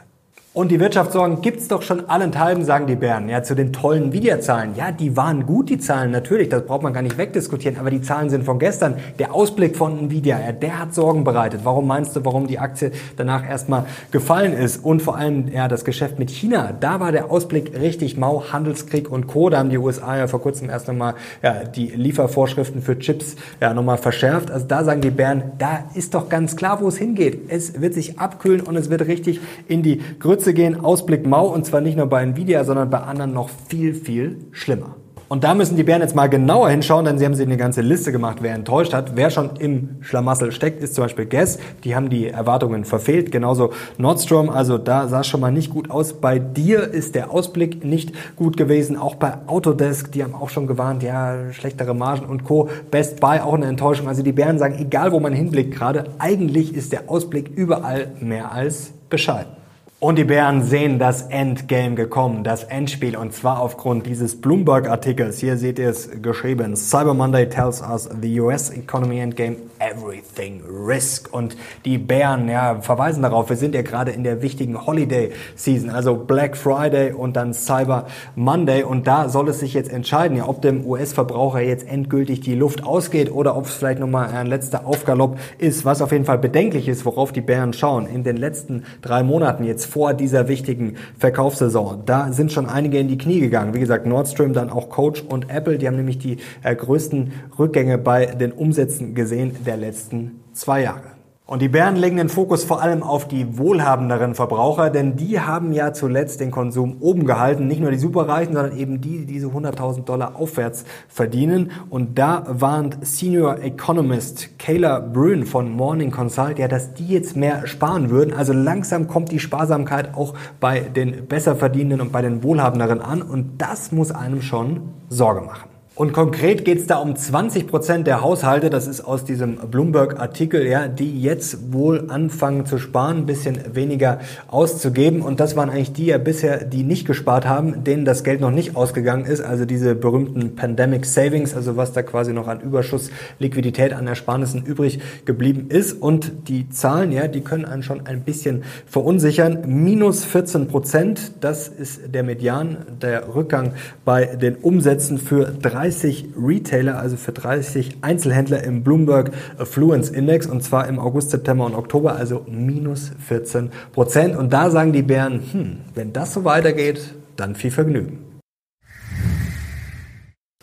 Und 0.57 0.71
die 0.71 0.80
Wirtschaftssorgen 0.80 1.42
gibt's 1.42 1.68
doch 1.68 1.83
schon 1.83 2.09
allenthalben, 2.09 2.65
sagen 2.65 2.88
die 2.88 2.95
Bären. 2.95 3.30
Ja, 3.30 3.44
zu 3.44 3.54
den 3.54 3.71
tollen 3.71 4.06
Nvidia-Zahlen. 4.06 4.71
Ja, 4.75 4.92
die 4.92 5.15
waren 5.15 5.45
gut, 5.45 5.69
die 5.69 5.77
Zahlen, 5.77 6.09
natürlich. 6.09 6.50
Das 6.50 6.65
braucht 6.65 6.81
man 6.81 6.94
gar 6.94 7.04
nicht 7.04 7.19
wegdiskutieren. 7.19 7.77
Aber 7.77 7.92
die 7.92 8.01
Zahlen 8.01 8.31
sind 8.31 8.44
von 8.44 8.57
gestern. 8.57 8.95
Der 9.19 9.36
Ausblick 9.36 9.77
von 9.77 10.00
Nvidia, 10.00 10.39
ja, 10.39 10.51
der 10.54 10.80
hat 10.80 10.95
Sorgen 10.95 11.24
bereitet. 11.24 11.59
Warum 11.63 11.86
meinst 11.86 12.15
du, 12.15 12.25
warum 12.25 12.48
die 12.48 12.57
Aktie 12.57 12.89
danach 13.18 13.48
erstmal 13.48 13.86
gefallen 14.09 14.54
ist? 14.54 14.83
Und 14.83 15.04
vor 15.04 15.15
allem, 15.15 15.48
ja, 15.50 15.68
das 15.68 15.86
Geschäft 15.86 16.18
mit 16.18 16.31
China. 16.31 16.74
Da 16.80 17.00
war 17.00 17.12
der 17.12 17.30
Ausblick 17.30 17.80
richtig 17.80 18.18
mau. 18.18 18.45
Handelskrieg 18.51 19.12
und 19.12 19.27
Co. 19.27 19.51
Da 19.51 19.59
haben 19.59 19.69
die 19.69 19.77
USA 19.77 20.18
ja 20.18 20.25
vor 20.25 20.42
kurzem 20.42 20.71
erst 20.71 20.88
nochmal, 20.88 21.13
ja, 21.44 21.65
die 21.65 21.86
Liefervorschriften 21.86 22.81
für 22.81 22.98
Chips, 22.98 23.36
ja, 23.62 23.75
nochmal 23.75 24.00
verschärft. 24.00 24.50
Also 24.50 24.65
da 24.65 24.83
sagen 24.83 25.01
die 25.01 25.12
Bären, 25.12 25.51
da 25.59 25.83
ist 25.94 26.15
doch 26.15 26.30
ganz 26.30 26.56
klar, 26.56 26.81
wo 26.81 26.88
es 26.88 26.98
hingeht. 26.98 27.42
Es 27.50 27.80
wird 27.80 27.94
sich 27.94 28.18
abkühlen 28.18 28.62
und 28.62 28.75
es 28.75 28.89
wird 28.89 29.06
richtig 29.06 29.39
in 29.68 29.83
die 29.83 30.01
Grütze 30.18 30.46
Grütze 30.47 30.53
gehen, 30.53 30.79
Ausblick 30.79 31.27
mau 31.27 31.47
und 31.47 31.65
zwar 31.65 31.81
nicht 31.81 31.97
nur 31.97 32.05
bei 32.05 32.23
Nvidia, 32.23 32.63
sondern 32.63 32.89
bei 32.89 32.99
anderen 32.99 33.33
noch 33.33 33.49
viel, 33.67 33.94
viel 33.94 34.38
schlimmer. 34.53 34.95
Und 35.27 35.44
da 35.44 35.53
müssen 35.53 35.75
die 35.75 35.83
Bären 35.83 36.01
jetzt 36.01 36.15
mal 36.15 36.27
genauer 36.27 36.69
hinschauen, 36.69 37.03
denn 37.03 37.17
sie 37.17 37.25
haben 37.25 37.33
sich 37.33 37.45
eine 37.45 37.57
ganze 37.57 37.81
Liste 37.81 38.13
gemacht, 38.13 38.38
wer 38.39 38.53
enttäuscht 38.53 38.94
hat. 38.94 39.17
Wer 39.17 39.29
schon 39.29 39.57
im 39.59 39.97
Schlamassel 39.99 40.53
steckt, 40.53 40.81
ist 40.81 40.95
zum 40.95 41.03
Beispiel 41.03 41.25
Guess. 41.25 41.59
Die 41.83 41.97
haben 41.97 42.09
die 42.09 42.27
Erwartungen 42.27 42.85
verfehlt. 42.85 43.33
Genauso 43.33 43.73
Nordstrom, 43.97 44.49
also 44.49 44.77
da 44.77 45.09
sah 45.09 45.19
es 45.19 45.27
schon 45.27 45.41
mal 45.41 45.51
nicht 45.51 45.69
gut 45.69 45.91
aus. 45.91 46.13
Bei 46.13 46.39
dir 46.39 46.79
ist 46.94 47.13
der 47.13 47.29
Ausblick 47.29 47.83
nicht 47.83 48.13
gut 48.38 48.55
gewesen. 48.55 48.95
Auch 48.95 49.15
bei 49.15 49.33
Autodesk, 49.47 50.13
die 50.13 50.23
haben 50.23 50.33
auch 50.33 50.49
schon 50.49 50.65
gewarnt, 50.65 51.03
ja, 51.03 51.51
schlechtere 51.51 51.94
Margen 51.94 52.25
und 52.25 52.45
Co. 52.45 52.69
Best 52.89 53.19
Buy 53.19 53.41
auch 53.41 53.55
eine 53.55 53.65
Enttäuschung. 53.65 54.07
Also 54.07 54.23
die 54.23 54.31
Bären 54.31 54.59
sagen, 54.59 54.77
egal 54.79 55.11
wo 55.11 55.19
man 55.19 55.33
hinblickt 55.33 55.75
gerade, 55.75 56.06
eigentlich 56.19 56.73
ist 56.73 56.94
der 56.94 57.09
Ausblick 57.09 57.49
überall 57.54 58.11
mehr 58.21 58.54
als 58.54 58.94
bescheiden. 59.09 59.56
Und 59.99 60.19
die 60.19 60.25
Bären 60.25 60.61
sehen 60.61 60.99
das 60.99 61.23
Endgame 61.23 61.95
gekommen, 61.95 62.44
das 62.44 62.63
Endspiel, 62.63 63.18
und 63.18 63.33
zwar 63.33 63.59
aufgrund 63.59 64.06
dieses 64.06 64.39
Bloomberg-Artikels. 64.39 65.39
Hier 65.39 65.57
seht 65.57 65.80
ihr 65.80 65.89
es 65.89 66.21
geschrieben. 66.21 66.75
Cyber 66.75 67.16
Monday 67.16 67.49
tells 67.49 67.81
us 67.81 68.07
the 68.21 68.39
US 68.39 68.69
economy 68.69 69.18
endgame 69.18 69.56
everything 69.80 70.61
risk. 70.85 71.33
Und 71.33 71.57
die 71.83 71.97
Bären 71.97 72.47
ja, 72.47 72.80
verweisen 72.81 73.23
darauf, 73.23 73.49
wir 73.49 73.56
sind 73.56 73.73
ja 73.73 73.81
gerade 73.81 74.11
in 74.11 74.23
der 74.23 74.44
wichtigen 74.44 74.85
Holiday 74.85 75.31
Season, 75.56 75.89
also 75.89 76.16
Black 76.16 76.57
Friday 76.57 77.11
und 77.13 77.35
dann 77.35 77.56
Cyber 77.56 78.06
Monday. 78.35 78.83
Und 78.83 79.07
da 79.07 79.30
soll 79.30 79.49
es 79.49 79.61
sich 79.61 79.73
jetzt 79.73 79.92
entscheiden, 79.92 80.37
ja, 80.37 80.47
ob 80.47 80.61
dem 80.61 80.85
US-Verbraucher 80.85 81.61
jetzt 81.61 81.87
endgültig 81.87 82.42
die 82.42 82.54
Luft 82.54 82.83
ausgeht 82.83 83.31
oder 83.31 83.57
ob 83.57 83.66
es 83.66 83.73
vielleicht 83.73 83.99
nochmal 83.99 84.30
ein 84.30 84.45
letzter 84.45 84.85
Aufgalopp 84.85 85.39
ist, 85.57 85.85
was 85.85 86.04
auf 86.04 86.11
jeden 86.11 86.25
Fall 86.25 86.37
bedenklich 86.37 86.87
ist, 86.87 87.04
worauf 87.04 87.31
die 87.31 87.42
Bären 87.42 87.73
schauen. 87.73 88.06
In 88.06 88.23
den 88.23 88.37
letzten 88.37 88.83
drei 89.01 89.23
Monaten 89.23 89.63
jetzt 89.63 89.86
vor 89.87 90.13
dieser 90.13 90.47
wichtigen 90.47 90.95
Verkaufssaison. 91.17 92.03
Da 92.06 92.31
sind 92.31 92.51
schon 92.51 92.67
einige 92.67 92.99
in 92.99 93.07
die 93.07 93.17
Knie 93.17 93.39
gegangen. 93.39 93.73
Wie 93.73 93.79
gesagt, 93.79 94.06
Nordstream, 94.06 94.53
dann 94.53 94.69
auch 94.69 94.89
Coach 94.89 95.23
und 95.27 95.49
Apple, 95.49 95.77
die 95.77 95.87
haben 95.87 95.97
nämlich 95.97 96.19
die 96.19 96.37
äh, 96.63 96.75
größten 96.75 97.31
Rückgänge 97.57 97.97
bei 97.97 98.27
den 98.27 98.51
Umsätzen 98.51 99.15
gesehen 99.15 99.56
der 99.65 99.77
letzten 99.77 100.41
zwei 100.53 100.83
Jahre. 100.83 101.17
Und 101.47 101.61
die 101.61 101.69
Bären 101.69 101.95
legen 101.95 102.18
den 102.18 102.27
Fokus 102.27 102.66
vor 102.66 102.81
allem 102.81 103.04
auf 103.04 103.25
die 103.25 103.57
wohlhabenderen 103.57 104.35
Verbraucher, 104.35 104.89
denn 104.89 105.16
die 105.16 105.39
haben 105.39 105.71
ja 105.71 105.94
zuletzt 105.94 106.42
den 106.42 106.51
Konsum 106.51 106.97
oben 106.99 107.25
gehalten. 107.25 107.68
Nicht 107.68 107.80
nur 107.80 107.89
die 107.89 107.97
Superreichen, 107.97 108.54
sondern 108.54 108.77
eben 108.77 108.99
die, 108.99 109.19
die 109.19 109.25
diese 109.25 109.47
100.000 109.47 110.04
Dollar 110.04 110.35
aufwärts 110.35 110.83
verdienen. 111.07 111.71
Und 111.89 112.19
da 112.19 112.44
warnt 112.49 112.97
Senior 112.99 113.59
Economist 113.59 114.59
Kayla 114.59 114.99
Brün 114.99 115.45
von 115.45 115.71
Morning 115.71 116.11
Consult, 116.11 116.59
ja, 116.59 116.68
dass 116.68 116.94
die 116.95 117.07
jetzt 117.07 117.37
mehr 117.37 117.66
sparen 117.66 118.09
würden. 118.09 118.33
Also 118.33 118.51
langsam 118.51 119.07
kommt 119.07 119.31
die 119.31 119.39
Sparsamkeit 119.39 120.16
auch 120.16 120.33
bei 120.59 120.81
den 120.81 121.27
besser 121.27 121.56
verdienenden 121.56 122.01
und 122.01 122.11
bei 122.11 122.21
den 122.21 122.44
wohlhabenderen 122.44 122.99
an. 122.99 123.21
Und 123.21 123.61
das 123.61 123.94
muss 123.94 124.11
einem 124.11 124.42
schon 124.42 124.81
Sorge 125.07 125.39
machen. 125.39 125.76
Und 125.97 126.13
konkret 126.13 126.63
geht 126.63 126.77
es 126.77 126.85
da 126.85 126.97
um 126.97 127.16
20 127.16 127.66
Prozent 127.66 128.06
der 128.06 128.21
Haushalte, 128.21 128.69
das 128.69 128.85
ist 128.85 129.01
aus 129.01 129.25
diesem 129.25 129.56
Bloomberg-Artikel, 129.56 130.68
ja, 130.68 130.87
die 130.87 131.19
jetzt 131.19 131.73
wohl 131.73 132.11
anfangen 132.11 132.68
zu 132.68 132.77
sparen, 132.77 133.18
ein 133.18 133.25
bisschen 133.25 133.57
weniger 133.73 134.19
auszugeben. 134.47 135.23
Und 135.23 135.39
das 135.39 135.56
waren 135.56 135.71
eigentlich 135.71 135.94
die 135.94 136.06
ja 136.06 136.19
bisher, 136.19 136.63
die 136.66 136.83
nicht 136.83 137.07
gespart 137.07 137.47
haben, 137.47 137.83
denen 137.83 138.06
das 138.06 138.23
Geld 138.23 138.42
noch 138.42 138.51
nicht 138.51 138.75
ausgegangen 138.75 139.25
ist. 139.25 139.42
Also 139.42 139.66
diese 139.66 139.95
berühmten 139.95 140.56
Pandemic 140.56 141.04
Savings, 141.04 141.56
also 141.56 141.77
was 141.77 141.94
da 141.94 142.04
quasi 142.04 142.31
noch 142.31 142.47
an 142.47 142.61
Überschuss 142.61 143.09
Liquidität 143.39 143.92
an 143.92 144.06
Ersparnissen 144.06 144.63
übrig 144.63 144.99
geblieben 145.25 145.66
ist. 145.69 145.94
Und 145.94 146.47
die 146.47 146.69
Zahlen, 146.69 147.11
ja, 147.11 147.27
die 147.27 147.42
können 147.42 147.66
einen 147.66 147.81
schon 147.81 148.06
ein 148.06 148.21
bisschen 148.21 148.66
verunsichern. 148.85 149.63
Minus 149.66 150.25
14 150.25 150.68
Prozent, 150.68 151.31
das 151.42 151.68
ist 151.68 152.13
der 152.13 152.21
Median, 152.21 152.85
der 153.01 153.33
Rückgang 153.33 153.73
bei 154.06 154.27
den 154.27 154.57
Umsätzen 154.57 155.18
für 155.18 155.45
drei 155.45 155.86
30 155.87 156.31
Retailer, 156.37 156.99
also 156.99 157.15
für 157.15 157.31
30 157.31 157.99
Einzelhändler 158.01 158.61
im 158.63 158.83
Bloomberg 158.83 159.31
Affluence 159.57 160.09
Index 160.09 160.45
und 160.45 160.61
zwar 160.61 160.85
im 160.87 160.99
August, 160.99 161.29
September 161.29 161.65
und 161.65 161.75
Oktober, 161.75 162.17
also 162.17 162.45
minus 162.45 163.11
14 163.25 163.71
Prozent. 163.94 164.35
Und 164.35 164.51
da 164.51 164.69
sagen 164.69 164.91
die 164.91 165.01
Bären, 165.01 165.41
hm, 165.49 165.77
wenn 165.95 166.11
das 166.11 166.33
so 166.33 166.44
weitergeht, 166.44 167.15
dann 167.37 167.56
viel 167.56 167.71
Vergnügen. 167.71 168.19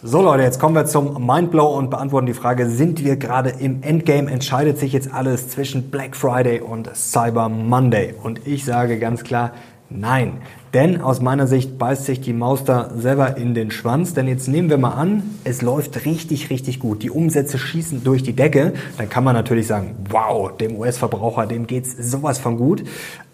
So 0.03 0.21
Leute, 0.21 0.43
jetzt 0.43 0.61
kommen 0.61 0.75
wir 0.75 0.85
zum 0.85 1.27
Mindblow 1.27 1.79
und 1.79 1.89
beantworten 1.89 2.27
die 2.27 2.35
Frage, 2.35 2.69
sind 2.69 3.03
wir 3.03 3.17
gerade 3.17 3.49
im 3.49 3.83
Endgame? 3.83 4.31
Entscheidet 4.31 4.79
sich 4.79 4.93
jetzt 4.93 5.11
alles 5.11 5.49
zwischen 5.49 5.91
Black 5.91 6.15
Friday 6.15 6.61
und 6.61 6.95
Cyber 6.95 7.49
Monday? 7.49 8.15
Und 8.23 8.47
ich 8.47 8.67
sage 8.67 8.99
ganz 8.99 9.25
klar, 9.25 9.53
nein. 9.89 10.43
Denn 10.75 11.01
aus 11.01 11.21
meiner 11.21 11.47
Sicht 11.47 11.79
beißt 11.79 12.05
sich 12.05 12.21
die 12.21 12.33
Maus 12.33 12.65
da 12.65 12.91
selber 12.97 13.37
in 13.37 13.55
den 13.55 13.71
Schwanz. 13.71 14.13
Denn 14.13 14.27
jetzt 14.27 14.49
nehmen 14.49 14.71
wir 14.71 14.77
mal 14.77 14.95
an, 14.95 15.23
es 15.45 15.63
läuft 15.63 16.05
richtig, 16.05 16.51
richtig 16.51 16.81
gut. 16.81 17.05
Die 17.05 17.11
Umsätze 17.11 17.59
schießen 17.59 18.03
durch 18.03 18.25
die 18.25 18.33
Decke. 18.33 18.73
Dann 18.99 19.09
kann 19.09 19.23
man 19.23 19.37
natürlich 19.37 19.69
sagen, 19.69 19.95
wow, 20.11 20.51
dem 20.57 20.77
US-Verbraucher, 20.77 21.47
dem 21.47 21.69
geht's 21.69 21.97
sowas 21.97 22.41
von 22.41 22.57
gut. 22.57 22.83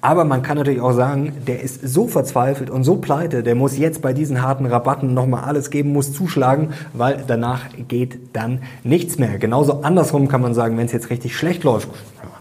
Aber 0.03 0.25
man 0.25 0.43
kann 0.43 0.57
natürlich 0.57 0.81
auch 0.81 0.93
sagen, 0.93 1.33
der 1.47 1.63
ist 1.63 1.87
so 1.87 2.09
verzweifelt 2.09 2.71
und 2.71 2.85
so 2.85 2.97
pleite, 2.97 3.43
der 3.43 3.55
muss 3.55 3.77
jetzt 3.77 4.01
bei 4.01 4.13
diesen 4.13 4.43
harten 4.43 4.67
Rabatten 4.67 5.13
nochmal 5.13 5.45
alles 5.45 5.71
geben, 5.71 5.93
muss 5.93 6.13
zuschlagen, 6.13 6.71
weil 6.95 7.23
danach 7.27 7.65
geht 7.89 8.19
dann 8.33 8.63
nichts 8.83 9.19
mehr. 9.19 9.39
Genauso 9.39 9.83
andersrum 9.83 10.29
kann 10.29 10.41
man 10.41 10.55
sagen, 10.55 10.79
wenn 10.79 10.87
es 10.87 10.93
jetzt 10.93 11.11
richtig 11.11 11.37
schlecht 11.37 11.65
läuft, 11.65 11.89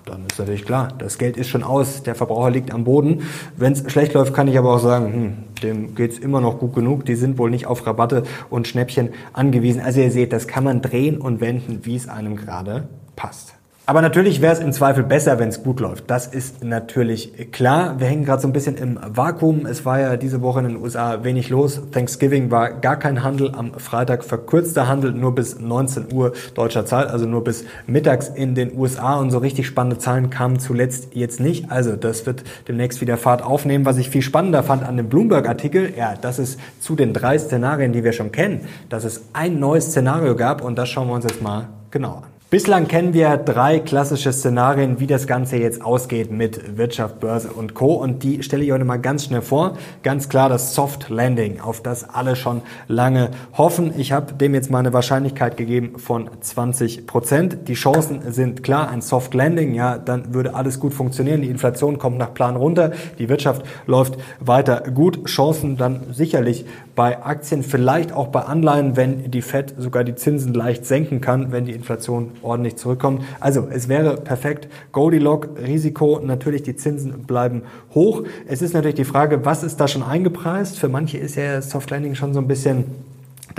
dann 0.05 0.25
ist 0.25 0.39
natürlich 0.39 0.65
klar, 0.65 0.89
das 0.97 1.17
Geld 1.17 1.37
ist 1.37 1.49
schon 1.49 1.63
aus, 1.63 2.01
der 2.03 2.15
Verbraucher 2.15 2.49
liegt 2.49 2.73
am 2.73 2.83
Boden. 2.83 3.23
Wenn 3.57 3.73
es 3.73 3.91
schlecht 3.91 4.13
läuft, 4.13 4.33
kann 4.33 4.47
ich 4.47 4.57
aber 4.57 4.73
auch 4.73 4.79
sagen, 4.79 5.13
hm, 5.13 5.33
dem 5.61 5.95
geht's 5.95 6.17
immer 6.17 6.41
noch 6.41 6.59
gut 6.59 6.73
genug, 6.73 7.05
die 7.05 7.15
sind 7.15 7.37
wohl 7.37 7.49
nicht 7.49 7.67
auf 7.67 7.85
Rabatte 7.85 8.23
und 8.49 8.67
Schnäppchen 8.67 9.09
angewiesen. 9.33 9.81
Also 9.81 10.01
ihr 10.01 10.11
seht, 10.11 10.33
das 10.33 10.47
kann 10.47 10.63
man 10.63 10.81
drehen 10.81 11.17
und 11.19 11.41
wenden, 11.41 11.85
wie 11.85 11.95
es 11.95 12.07
einem 12.07 12.35
gerade 12.35 12.87
passt. 13.15 13.58
Aber 13.89 14.03
natürlich 14.03 14.39
wäre 14.39 14.53
es 14.53 14.59
im 14.59 14.71
Zweifel 14.71 15.03
besser, 15.03 15.39
wenn 15.39 15.49
es 15.49 15.63
gut 15.63 15.79
läuft. 15.79 16.11
Das 16.11 16.27
ist 16.27 16.63
natürlich 16.63 17.51
klar. 17.51 17.99
Wir 17.99 18.05
hängen 18.05 18.23
gerade 18.23 18.39
so 18.39 18.47
ein 18.47 18.53
bisschen 18.53 18.77
im 18.77 18.99
Vakuum. 19.03 19.65
Es 19.65 19.83
war 19.83 19.99
ja 19.99 20.15
diese 20.15 20.43
Woche 20.43 20.59
in 20.59 20.67
den 20.67 20.77
USA 20.77 21.23
wenig 21.23 21.49
los. 21.49 21.81
Thanksgiving 21.91 22.51
war 22.51 22.69
gar 22.69 22.97
kein 22.97 23.23
Handel. 23.23 23.51
Am 23.55 23.73
Freitag 23.79 24.23
verkürzter 24.23 24.87
Handel 24.87 25.11
nur 25.11 25.33
bis 25.33 25.59
19 25.59 26.13
Uhr 26.13 26.33
deutscher 26.53 26.85
Zeit, 26.85 27.07
also 27.07 27.25
nur 27.25 27.43
bis 27.43 27.65
mittags 27.87 28.27
in 28.29 28.53
den 28.53 28.77
USA. 28.77 29.15
Und 29.15 29.31
so 29.31 29.39
richtig 29.39 29.65
spannende 29.65 29.97
Zahlen 29.97 30.29
kamen 30.29 30.59
zuletzt 30.59 31.15
jetzt 31.15 31.39
nicht. 31.39 31.71
Also 31.71 31.95
das 31.95 32.27
wird 32.27 32.43
demnächst 32.67 33.01
wieder 33.01 33.17
Fahrt 33.17 33.41
aufnehmen. 33.41 33.85
Was 33.85 33.97
ich 33.97 34.11
viel 34.11 34.21
spannender 34.21 34.61
fand 34.61 34.83
an 34.83 34.97
dem 34.97 35.09
Bloomberg-Artikel, 35.09 35.93
ja, 35.97 36.13
dass 36.13 36.37
es 36.37 36.59
zu 36.79 36.95
den 36.95 37.11
drei 37.11 37.39
Szenarien, 37.39 37.91
die 37.91 38.03
wir 38.03 38.13
schon 38.13 38.31
kennen, 38.31 38.67
dass 38.89 39.03
es 39.03 39.23
ein 39.33 39.59
neues 39.59 39.85
Szenario 39.85 40.35
gab. 40.35 40.63
Und 40.63 40.77
das 40.77 40.89
schauen 40.89 41.07
wir 41.07 41.15
uns 41.15 41.25
jetzt 41.25 41.41
mal 41.41 41.69
genau 41.89 42.17
an. 42.17 42.38
Bislang 42.51 42.87
kennen 42.87 43.13
wir 43.13 43.37
drei 43.37 43.79
klassische 43.79 44.33
Szenarien, 44.33 44.99
wie 44.99 45.05
das 45.05 45.27
Ganze 45.27 45.57
jetzt 45.57 45.83
ausgeht 45.83 46.31
mit 46.31 46.79
Wirtschaft, 46.79 47.19
Börse 47.19 47.49
und 47.49 47.75
Co. 47.75 47.93
Und 47.93 48.23
die 48.23 48.41
stelle 48.41 48.63
ich 48.63 48.71
heute 48.71 48.85
mal 48.85 48.97
ganz 48.97 49.25
schnell 49.25 49.43
vor. 49.43 49.77
Ganz 50.01 50.29
klar 50.29 50.49
das 50.49 50.73
Soft 50.73 51.09
Landing, 51.09 51.59
auf 51.59 51.83
das 51.83 52.09
alle 52.09 52.35
schon 52.35 52.63
lange 52.87 53.29
hoffen. 53.55 53.93
Ich 53.95 54.13
habe 54.13 54.33
dem 54.33 54.55
jetzt 54.55 54.71
mal 54.71 54.79
eine 54.79 54.93
Wahrscheinlichkeit 54.93 55.57
gegeben 55.57 55.99
von 55.99 56.27
20 56.41 57.05
Prozent. 57.05 57.67
Die 57.67 57.75
Chancen 57.75 58.21
sind 58.31 58.63
klar, 58.63 58.89
ein 58.89 59.03
Soft 59.03 59.35
Landing, 59.35 59.75
ja, 59.75 59.99
dann 59.99 60.33
würde 60.33 60.55
alles 60.55 60.79
gut 60.79 60.95
funktionieren. 60.95 61.43
Die 61.43 61.51
Inflation 61.51 61.99
kommt 61.99 62.17
nach 62.17 62.33
Plan 62.33 62.55
runter, 62.55 62.93
die 63.19 63.29
Wirtschaft 63.29 63.63
läuft 63.85 64.17
weiter 64.39 64.85
gut. 64.89 65.23
Chancen 65.25 65.77
dann 65.77 66.01
sicherlich 66.13 66.65
bei 66.99 67.23
Aktien, 67.23 67.63
vielleicht 67.63 68.11
auch 68.11 68.27
bei 68.27 68.41
Anleihen, 68.41 68.97
wenn 68.97 69.31
die 69.31 69.41
Fed 69.41 69.73
sogar 69.77 70.03
die 70.03 70.15
Zinsen 70.15 70.53
leicht 70.53 70.85
senken 70.85 71.21
kann, 71.21 71.53
wenn 71.53 71.63
die 71.63 71.71
Inflation 71.71 72.31
ordentlich 72.41 72.75
zurückkommt. 72.75 73.23
Also 73.39 73.69
es 73.71 73.87
wäre 73.87 74.17
perfekt. 74.17 74.67
Goldilocks 74.91 75.47
Risiko, 75.65 76.19
natürlich 76.21 76.63
die 76.63 76.75
Zinsen 76.75 77.23
bleiben 77.23 77.61
hoch. 77.95 78.23
Es 78.49 78.61
ist 78.61 78.73
natürlich 78.73 78.97
die 78.97 79.05
Frage, 79.05 79.45
was 79.45 79.63
ist 79.63 79.79
da 79.79 79.87
schon 79.87 80.03
eingepreist? 80.03 80.77
Für 80.77 80.89
manche 80.89 81.17
ist 81.17 81.35
ja 81.35 81.61
Soft 81.61 81.89
Landing 81.89 82.15
schon 82.15 82.33
so 82.33 82.41
ein 82.41 82.49
bisschen 82.49 82.83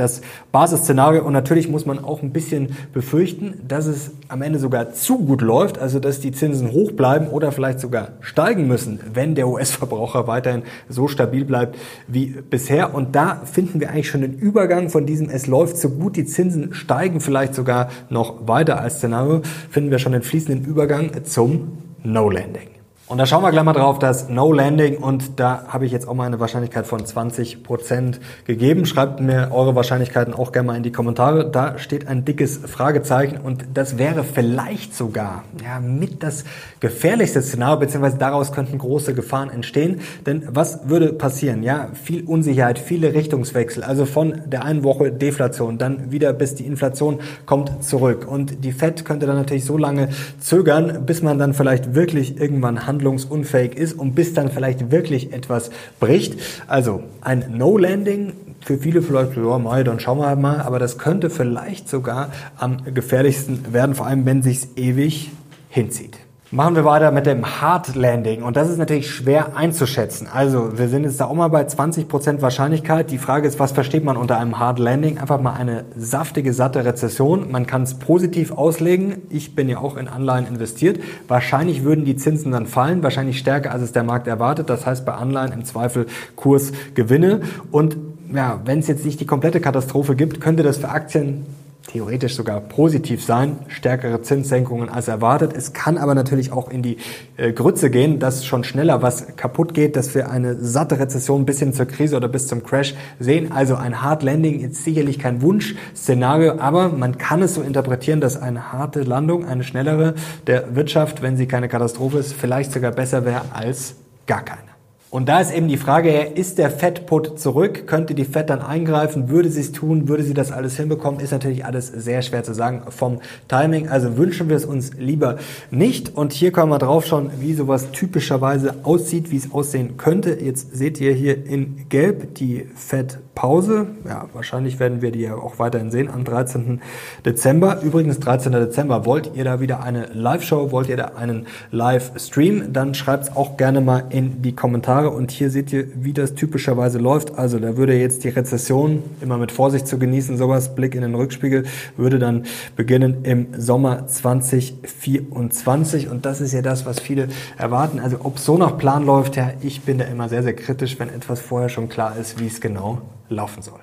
das 0.01 0.21
Basisszenario. 0.53 1.25
Und 1.25 1.33
natürlich 1.33 1.69
muss 1.69 1.87
man 1.87 2.03
auch 2.03 2.23
ein 2.23 2.33
bisschen 2.33 2.77
befürchten, 2.93 3.61
dass 3.67 3.87
es 3.87 4.11
am 4.29 4.43
Ende 4.43 4.59
sogar 4.59 4.93
zu 4.93 5.19
gut 5.19 5.43
läuft, 5.43 5.79
also 5.79 6.01
dass 6.01 6.21
die 6.21 6.33
Zinsen 6.33 6.73
hoch 6.73 6.93
bleiben 6.93 7.29
oder 7.29 7.53
vielleicht 7.53 7.81
sogar 7.81 8.09
steigen 8.21 8.67
müssen, 8.67 9.01
wenn 9.13 9.35
der 9.35 9.49
US-Verbraucher 9.49 10.27
weiterhin 10.27 10.63
so 10.89 11.09
stabil 11.09 11.45
bleibt 11.45 11.79
wie 12.09 12.27
bisher. 12.27 12.95
Und 12.95 13.15
da 13.15 13.43
finden 13.45 13.81
wir 13.81 13.91
eigentlich 13.91 14.09
schon 14.09 14.23
den 14.23 14.35
Übergang 14.35 14.91
von 14.91 15.07
diesem 15.07 15.29
es 15.29 15.47
läuft 15.47 15.77
so 15.77 15.91
gut, 15.91 16.17
die 16.17 16.25
Zinsen 16.25 16.75
steigen 16.75 17.21
vielleicht 17.21 17.55
sogar 17.55 17.89
noch 18.09 18.49
weiter 18.49 18.81
als 18.81 18.97
Szenario, 18.97 19.43
finden 19.71 19.91
wir 19.91 19.99
schon 19.99 20.13
den 20.13 20.23
fließenden 20.23 20.65
Übergang 20.65 21.25
zum 21.25 21.79
No-Landing. 22.03 22.80
Und 23.11 23.19
da 23.19 23.27
schauen 23.27 23.43
wir 23.43 23.51
gleich 23.51 23.65
mal 23.65 23.73
drauf, 23.73 23.99
das 23.99 24.29
No 24.29 24.53
Landing 24.53 24.99
und 24.99 25.41
da 25.41 25.65
habe 25.67 25.85
ich 25.85 25.91
jetzt 25.91 26.07
auch 26.07 26.15
mal 26.15 26.27
eine 26.27 26.39
Wahrscheinlichkeit 26.39 26.87
von 26.87 27.05
20 27.05 27.65
Prozent 27.65 28.21
gegeben. 28.45 28.87
Schreibt 28.87 29.19
mir 29.19 29.51
eure 29.51 29.75
Wahrscheinlichkeiten 29.75 30.33
auch 30.33 30.53
gerne 30.53 30.69
mal 30.69 30.77
in 30.77 30.85
die 30.85 30.93
Kommentare. 30.93 31.51
Da 31.51 31.77
steht 31.79 32.07
ein 32.07 32.25
dickes 32.25 32.59
Fragezeichen 32.59 33.39
und 33.39 33.65
das 33.75 33.99
wäre 33.99 34.23
vielleicht 34.23 34.95
sogar 34.95 35.43
ja, 35.61 35.81
mit 35.81 36.23
das 36.23 36.45
gefährlichste 36.79 37.43
Szenario, 37.43 37.81
beziehungsweise 37.81 38.17
daraus 38.17 38.53
könnten 38.53 38.79
große 38.79 39.13
Gefahren 39.13 39.51
entstehen. 39.51 40.03
Denn 40.25 40.47
was 40.49 40.89
würde 40.89 41.13
passieren? 41.13 41.65
Ja, 41.65 41.89
viel 42.01 42.23
Unsicherheit, 42.23 42.79
viele 42.79 43.13
Richtungswechsel, 43.13 43.83
also 43.83 44.07
von 44.07 44.43
der 44.47 44.65
einen 44.65 44.85
Woche 44.85 45.11
Deflation, 45.11 45.79
dann 45.79 46.13
wieder 46.13 46.33
bis 46.33 46.55
die 46.55 46.65
Inflation 46.65 47.19
kommt 47.45 47.83
zurück. 47.83 48.29
Und 48.31 48.63
die 48.63 48.71
Fed 48.71 49.05
könnte 49.05 49.27
dann 49.27 49.35
natürlich 49.35 49.65
so 49.65 49.77
lange 49.77 50.11
zögern, 50.39 51.07
bis 51.07 51.23
man 51.23 51.41
dann 51.41 51.55
vielleicht 51.55 51.97
wirklich 51.97 52.41
irgendwann 52.41 52.87
handelt 52.87 53.00
handlungsunfähig 53.01 53.75
ist 53.75 53.95
und 53.95 54.15
bis 54.15 54.35
dann 54.35 54.51
vielleicht 54.51 54.91
wirklich 54.91 55.33
etwas 55.33 55.71
bricht. 55.99 56.39
Also 56.67 57.03
ein 57.23 57.57
No-Landing 57.57 58.33
für 58.63 58.77
viele 58.77 59.01
vielleicht, 59.01 59.37
ja, 59.37 59.59
mal, 59.59 59.85
dann 59.85 60.01
schauen 60.01 60.19
wir 60.19 60.37
mal, 60.37 60.61
aber 60.61 60.79
das 60.79 60.99
könnte 60.99 61.31
vielleicht 61.31 61.89
sogar 61.89 62.31
am 62.59 62.95
gefährlichsten 62.95 63.73
werden, 63.73 63.95
vor 63.95 64.07
allem 64.07 64.27
wenn 64.27 64.43
sich's 64.43 64.69
ewig 64.77 65.31
hinzieht. 65.71 66.19
Machen 66.53 66.75
wir 66.75 66.85
weiter 66.85 67.13
mit 67.13 67.27
dem 67.27 67.61
Hard 67.61 67.95
Landing 67.95 68.43
und 68.43 68.57
das 68.57 68.69
ist 68.69 68.77
natürlich 68.77 69.09
schwer 69.09 69.57
einzuschätzen. 69.57 70.27
Also 70.27 70.77
wir 70.77 70.89
sind 70.89 71.05
jetzt 71.05 71.21
da 71.21 71.27
auch 71.27 71.35
mal 71.35 71.47
bei 71.47 71.63
20% 71.63 72.43
Wahrscheinlichkeit. 72.43 73.13
Die 73.13 73.19
Frage 73.19 73.47
ist, 73.47 73.61
was 73.61 73.71
versteht 73.71 74.03
man 74.03 74.17
unter 74.17 74.37
einem 74.37 74.59
Hard 74.59 74.81
Landing? 74.81 75.19
Einfach 75.19 75.41
mal 75.41 75.53
eine 75.53 75.85
saftige, 75.97 76.53
satte 76.53 76.85
Rezession. 76.85 77.53
Man 77.53 77.69
kann 77.69 77.85
es 77.85 77.95
positiv 77.95 78.51
auslegen. 78.51 79.19
Ich 79.31 79.55
bin 79.55 79.69
ja 79.69 79.79
auch 79.79 79.97
in 79.97 80.09
Anleihen 80.09 80.45
investiert. 80.45 80.99
Wahrscheinlich 81.29 81.85
würden 81.85 82.05
die 82.05 82.17
Zinsen 82.17 82.51
dann 82.51 82.67
fallen, 82.67 83.05
wahrscheinlich 83.05 83.39
stärker, 83.39 83.71
als 83.71 83.83
es 83.83 83.93
der 83.93 84.03
Markt 84.03 84.27
erwartet. 84.27 84.69
Das 84.71 84.87
heißt 84.87 85.07
bei 85.07 85.13
Anleihen 85.13 85.53
im 85.53 85.65
Zweifel 85.65 86.07
Kursgewinne. 86.35 87.43
Und 87.71 87.97
ja, 88.35 88.61
wenn 88.65 88.81
es 88.81 88.89
jetzt 88.89 89.05
nicht 89.05 89.21
die 89.21 89.27
komplette 89.27 89.61
Katastrophe 89.61 90.17
gibt, 90.17 90.41
könnte 90.41 90.65
das 90.65 90.79
für 90.79 90.89
Aktien 90.89 91.47
theoretisch 91.91 92.37
sogar 92.37 92.61
positiv 92.61 93.25
sein, 93.25 93.59
stärkere 93.69 94.23
Zinssenkungen 94.23 94.89
als 94.89 95.09
erwartet. 95.09 95.53
Es 95.57 95.73
kann 95.73 95.99
aber 95.99 96.15
natürlich 96.15 96.53
auch 96.53 96.71
in 96.71 96.83
die 96.83 96.99
äh, 97.37 97.53
Grütze 97.53 97.91
gehen, 97.91 98.21
dass 98.21 98.47
schon 98.47 98.63
schneller 98.63 99.03
was 99.03 99.37
kaputt 99.37 99.75
geht, 99.75 99.97
dass 99.97 100.15
wir 100.15 100.31
eine 100.31 100.57
satte 100.57 100.99
Rezession 100.99 101.45
bis 101.45 101.59
hin 101.59 101.73
zur 101.73 101.87
Krise 101.87 102.17
oder 102.17 102.29
bis 102.29 102.47
zum 102.47 102.63
Crash 102.63 102.95
sehen. 103.19 103.51
Also 103.51 103.75
ein 103.75 104.03
Hard 104.03 104.23
Landing 104.23 104.61
ist 104.61 104.85
sicherlich 104.85 105.19
kein 105.19 105.43
Wunschszenario, 105.43 106.59
aber 106.59 106.91
man 106.91 107.19
kann 107.19 107.43
es 107.43 107.55
so 107.55 107.63
interpretieren, 107.63 108.21
dass 108.21 108.41
eine 108.41 108.73
harte 108.73 109.03
Landung, 109.03 109.45
eine 109.45 109.65
schnellere 109.65 110.15
der 110.47 110.77
Wirtschaft, 110.77 111.23
wenn 111.23 111.37
sie 111.37 111.47
keine 111.47 111.69
Katastrophe 111.69 112.19
ist, 112.19 112.33
vielleicht 112.33 112.73
sogar 112.73 112.93
besser 112.93 113.25
wäre 113.25 113.43
als 113.53 113.97
gar 114.27 114.45
keine. 114.45 114.70
Und 115.11 115.29
da 115.29 115.41
ist 115.41 115.53
eben 115.53 115.67
die 115.67 115.77
Frage, 115.77 116.21
ist 116.21 116.59
der 116.59 116.71
Fettput 116.71 117.37
zurück? 117.41 117.89
Könnte 117.89 118.15
die 118.15 118.25
Fett 118.25 118.49
dann 118.49 118.63
eingreifen? 118.63 119.29
Würde 119.29 119.49
sie 119.49 119.61
es 119.61 119.73
tun? 119.73 120.07
Würde 120.07 120.23
sie 120.23 120.35
das 120.35 120.53
alles 120.53 120.77
hinbekommen? 120.77 121.19
Ist 121.19 121.33
natürlich 121.33 121.65
alles 121.65 121.89
sehr 121.89 122.23
schwer 122.23 122.45
zu 122.45 122.55
sagen 122.55 122.83
vom 122.91 123.19
Timing. 123.49 123.89
Also 123.89 124.17
wünschen 124.17 124.49
wir 124.49 124.55
es 124.55 124.65
uns 124.65 124.93
lieber 124.95 125.39
nicht. 125.73 126.17
Und 126.17 126.33
hier 126.33 126.53
können 126.53 126.71
wir 126.71 126.79
drauf 126.79 127.07
schauen, 127.07 127.33
wie 127.41 127.55
sowas 127.55 127.91
typischerweise 127.91 128.77
aussieht, 128.85 129.33
wie 129.33 129.39
es 129.39 129.51
aussehen 129.51 129.97
könnte. 129.97 130.39
Jetzt 130.41 130.77
seht 130.77 131.01
ihr 131.01 131.13
hier 131.13 131.45
in 131.45 131.89
Gelb 131.89 132.37
die 132.37 132.69
Fettpause. 132.77 133.89
Ja, 134.07 134.29
wahrscheinlich 134.33 134.79
werden 134.79 135.03
wir 135.03 135.11
die 135.11 135.23
ja 135.23 135.35
auch 135.35 135.59
weiterhin 135.59 135.91
sehen 135.91 136.09
am 136.09 136.23
13. 136.23 136.81
Dezember. 137.25 137.81
Übrigens 137.83 138.21
13. 138.21 138.53
Dezember. 138.53 139.07
Wollt 139.07 139.33
ihr 139.35 139.43
da 139.43 139.59
wieder 139.59 139.83
eine 139.83 140.07
Live-Show? 140.15 140.71
Wollt 140.71 140.89
ihr 140.89 140.97
da 140.97 141.13
einen 141.17 141.49
Live-Stream? 141.73 142.73
Dann 142.73 142.95
schreibt 142.95 143.25
es 143.25 143.37
auch 143.37 143.57
gerne 143.57 143.81
mal 143.81 144.05
in 144.11 144.41
die 144.43 144.55
Kommentare 144.55 145.00
Jahre 145.01 145.11
und 145.11 145.31
hier 145.31 145.51
seht 145.51 145.73
ihr, 145.73 145.87
wie 145.95 146.13
das 146.13 146.35
typischerweise 146.35 146.99
läuft. 146.99 147.39
Also 147.39 147.59
da 147.59 147.77
würde 147.77 147.99
jetzt 147.99 148.25
die 148.25 148.29
Rezession, 148.29 149.03
immer 149.21 149.39
mit 149.39 149.53
Vorsicht 149.53 149.87
zu 149.87 149.99
genießen, 149.99 150.37
sowas, 150.37 150.75
Blick 150.75 150.95
in 150.95 151.03
den 151.03 151.15
Rückspiegel, 151.15 151.65
würde 151.97 152.19
dann 152.19 152.45
beginnen 152.77 153.25
im 153.25 153.49
Sommer 153.57 154.07
2024 154.07 156.09
und 156.09 156.27
das 156.27 156.41
ist 156.41 156.53
ja 156.53 156.63
das, 156.63 156.87
was 156.87 157.01
viele 157.01 157.29
erwarten. 157.57 157.99
Also 157.99 158.19
ob 158.23 158.39
so 158.39 158.59
nach 158.59 158.77
Plan 158.77 159.07
läuft, 159.07 159.37
ja, 159.37 159.53
ich 159.63 159.83
bin 159.83 159.99
da 159.99 160.05
immer 160.05 160.29
sehr, 160.29 160.43
sehr 160.43 160.55
kritisch, 160.55 160.99
wenn 160.99 161.09
etwas 161.09 161.41
vorher 161.41 161.69
schon 161.69 161.89
klar 161.89 162.17
ist, 162.17 162.39
wie 162.39 162.47
es 162.47 162.61
genau 162.61 163.01
laufen 163.29 163.63
soll. 163.63 163.81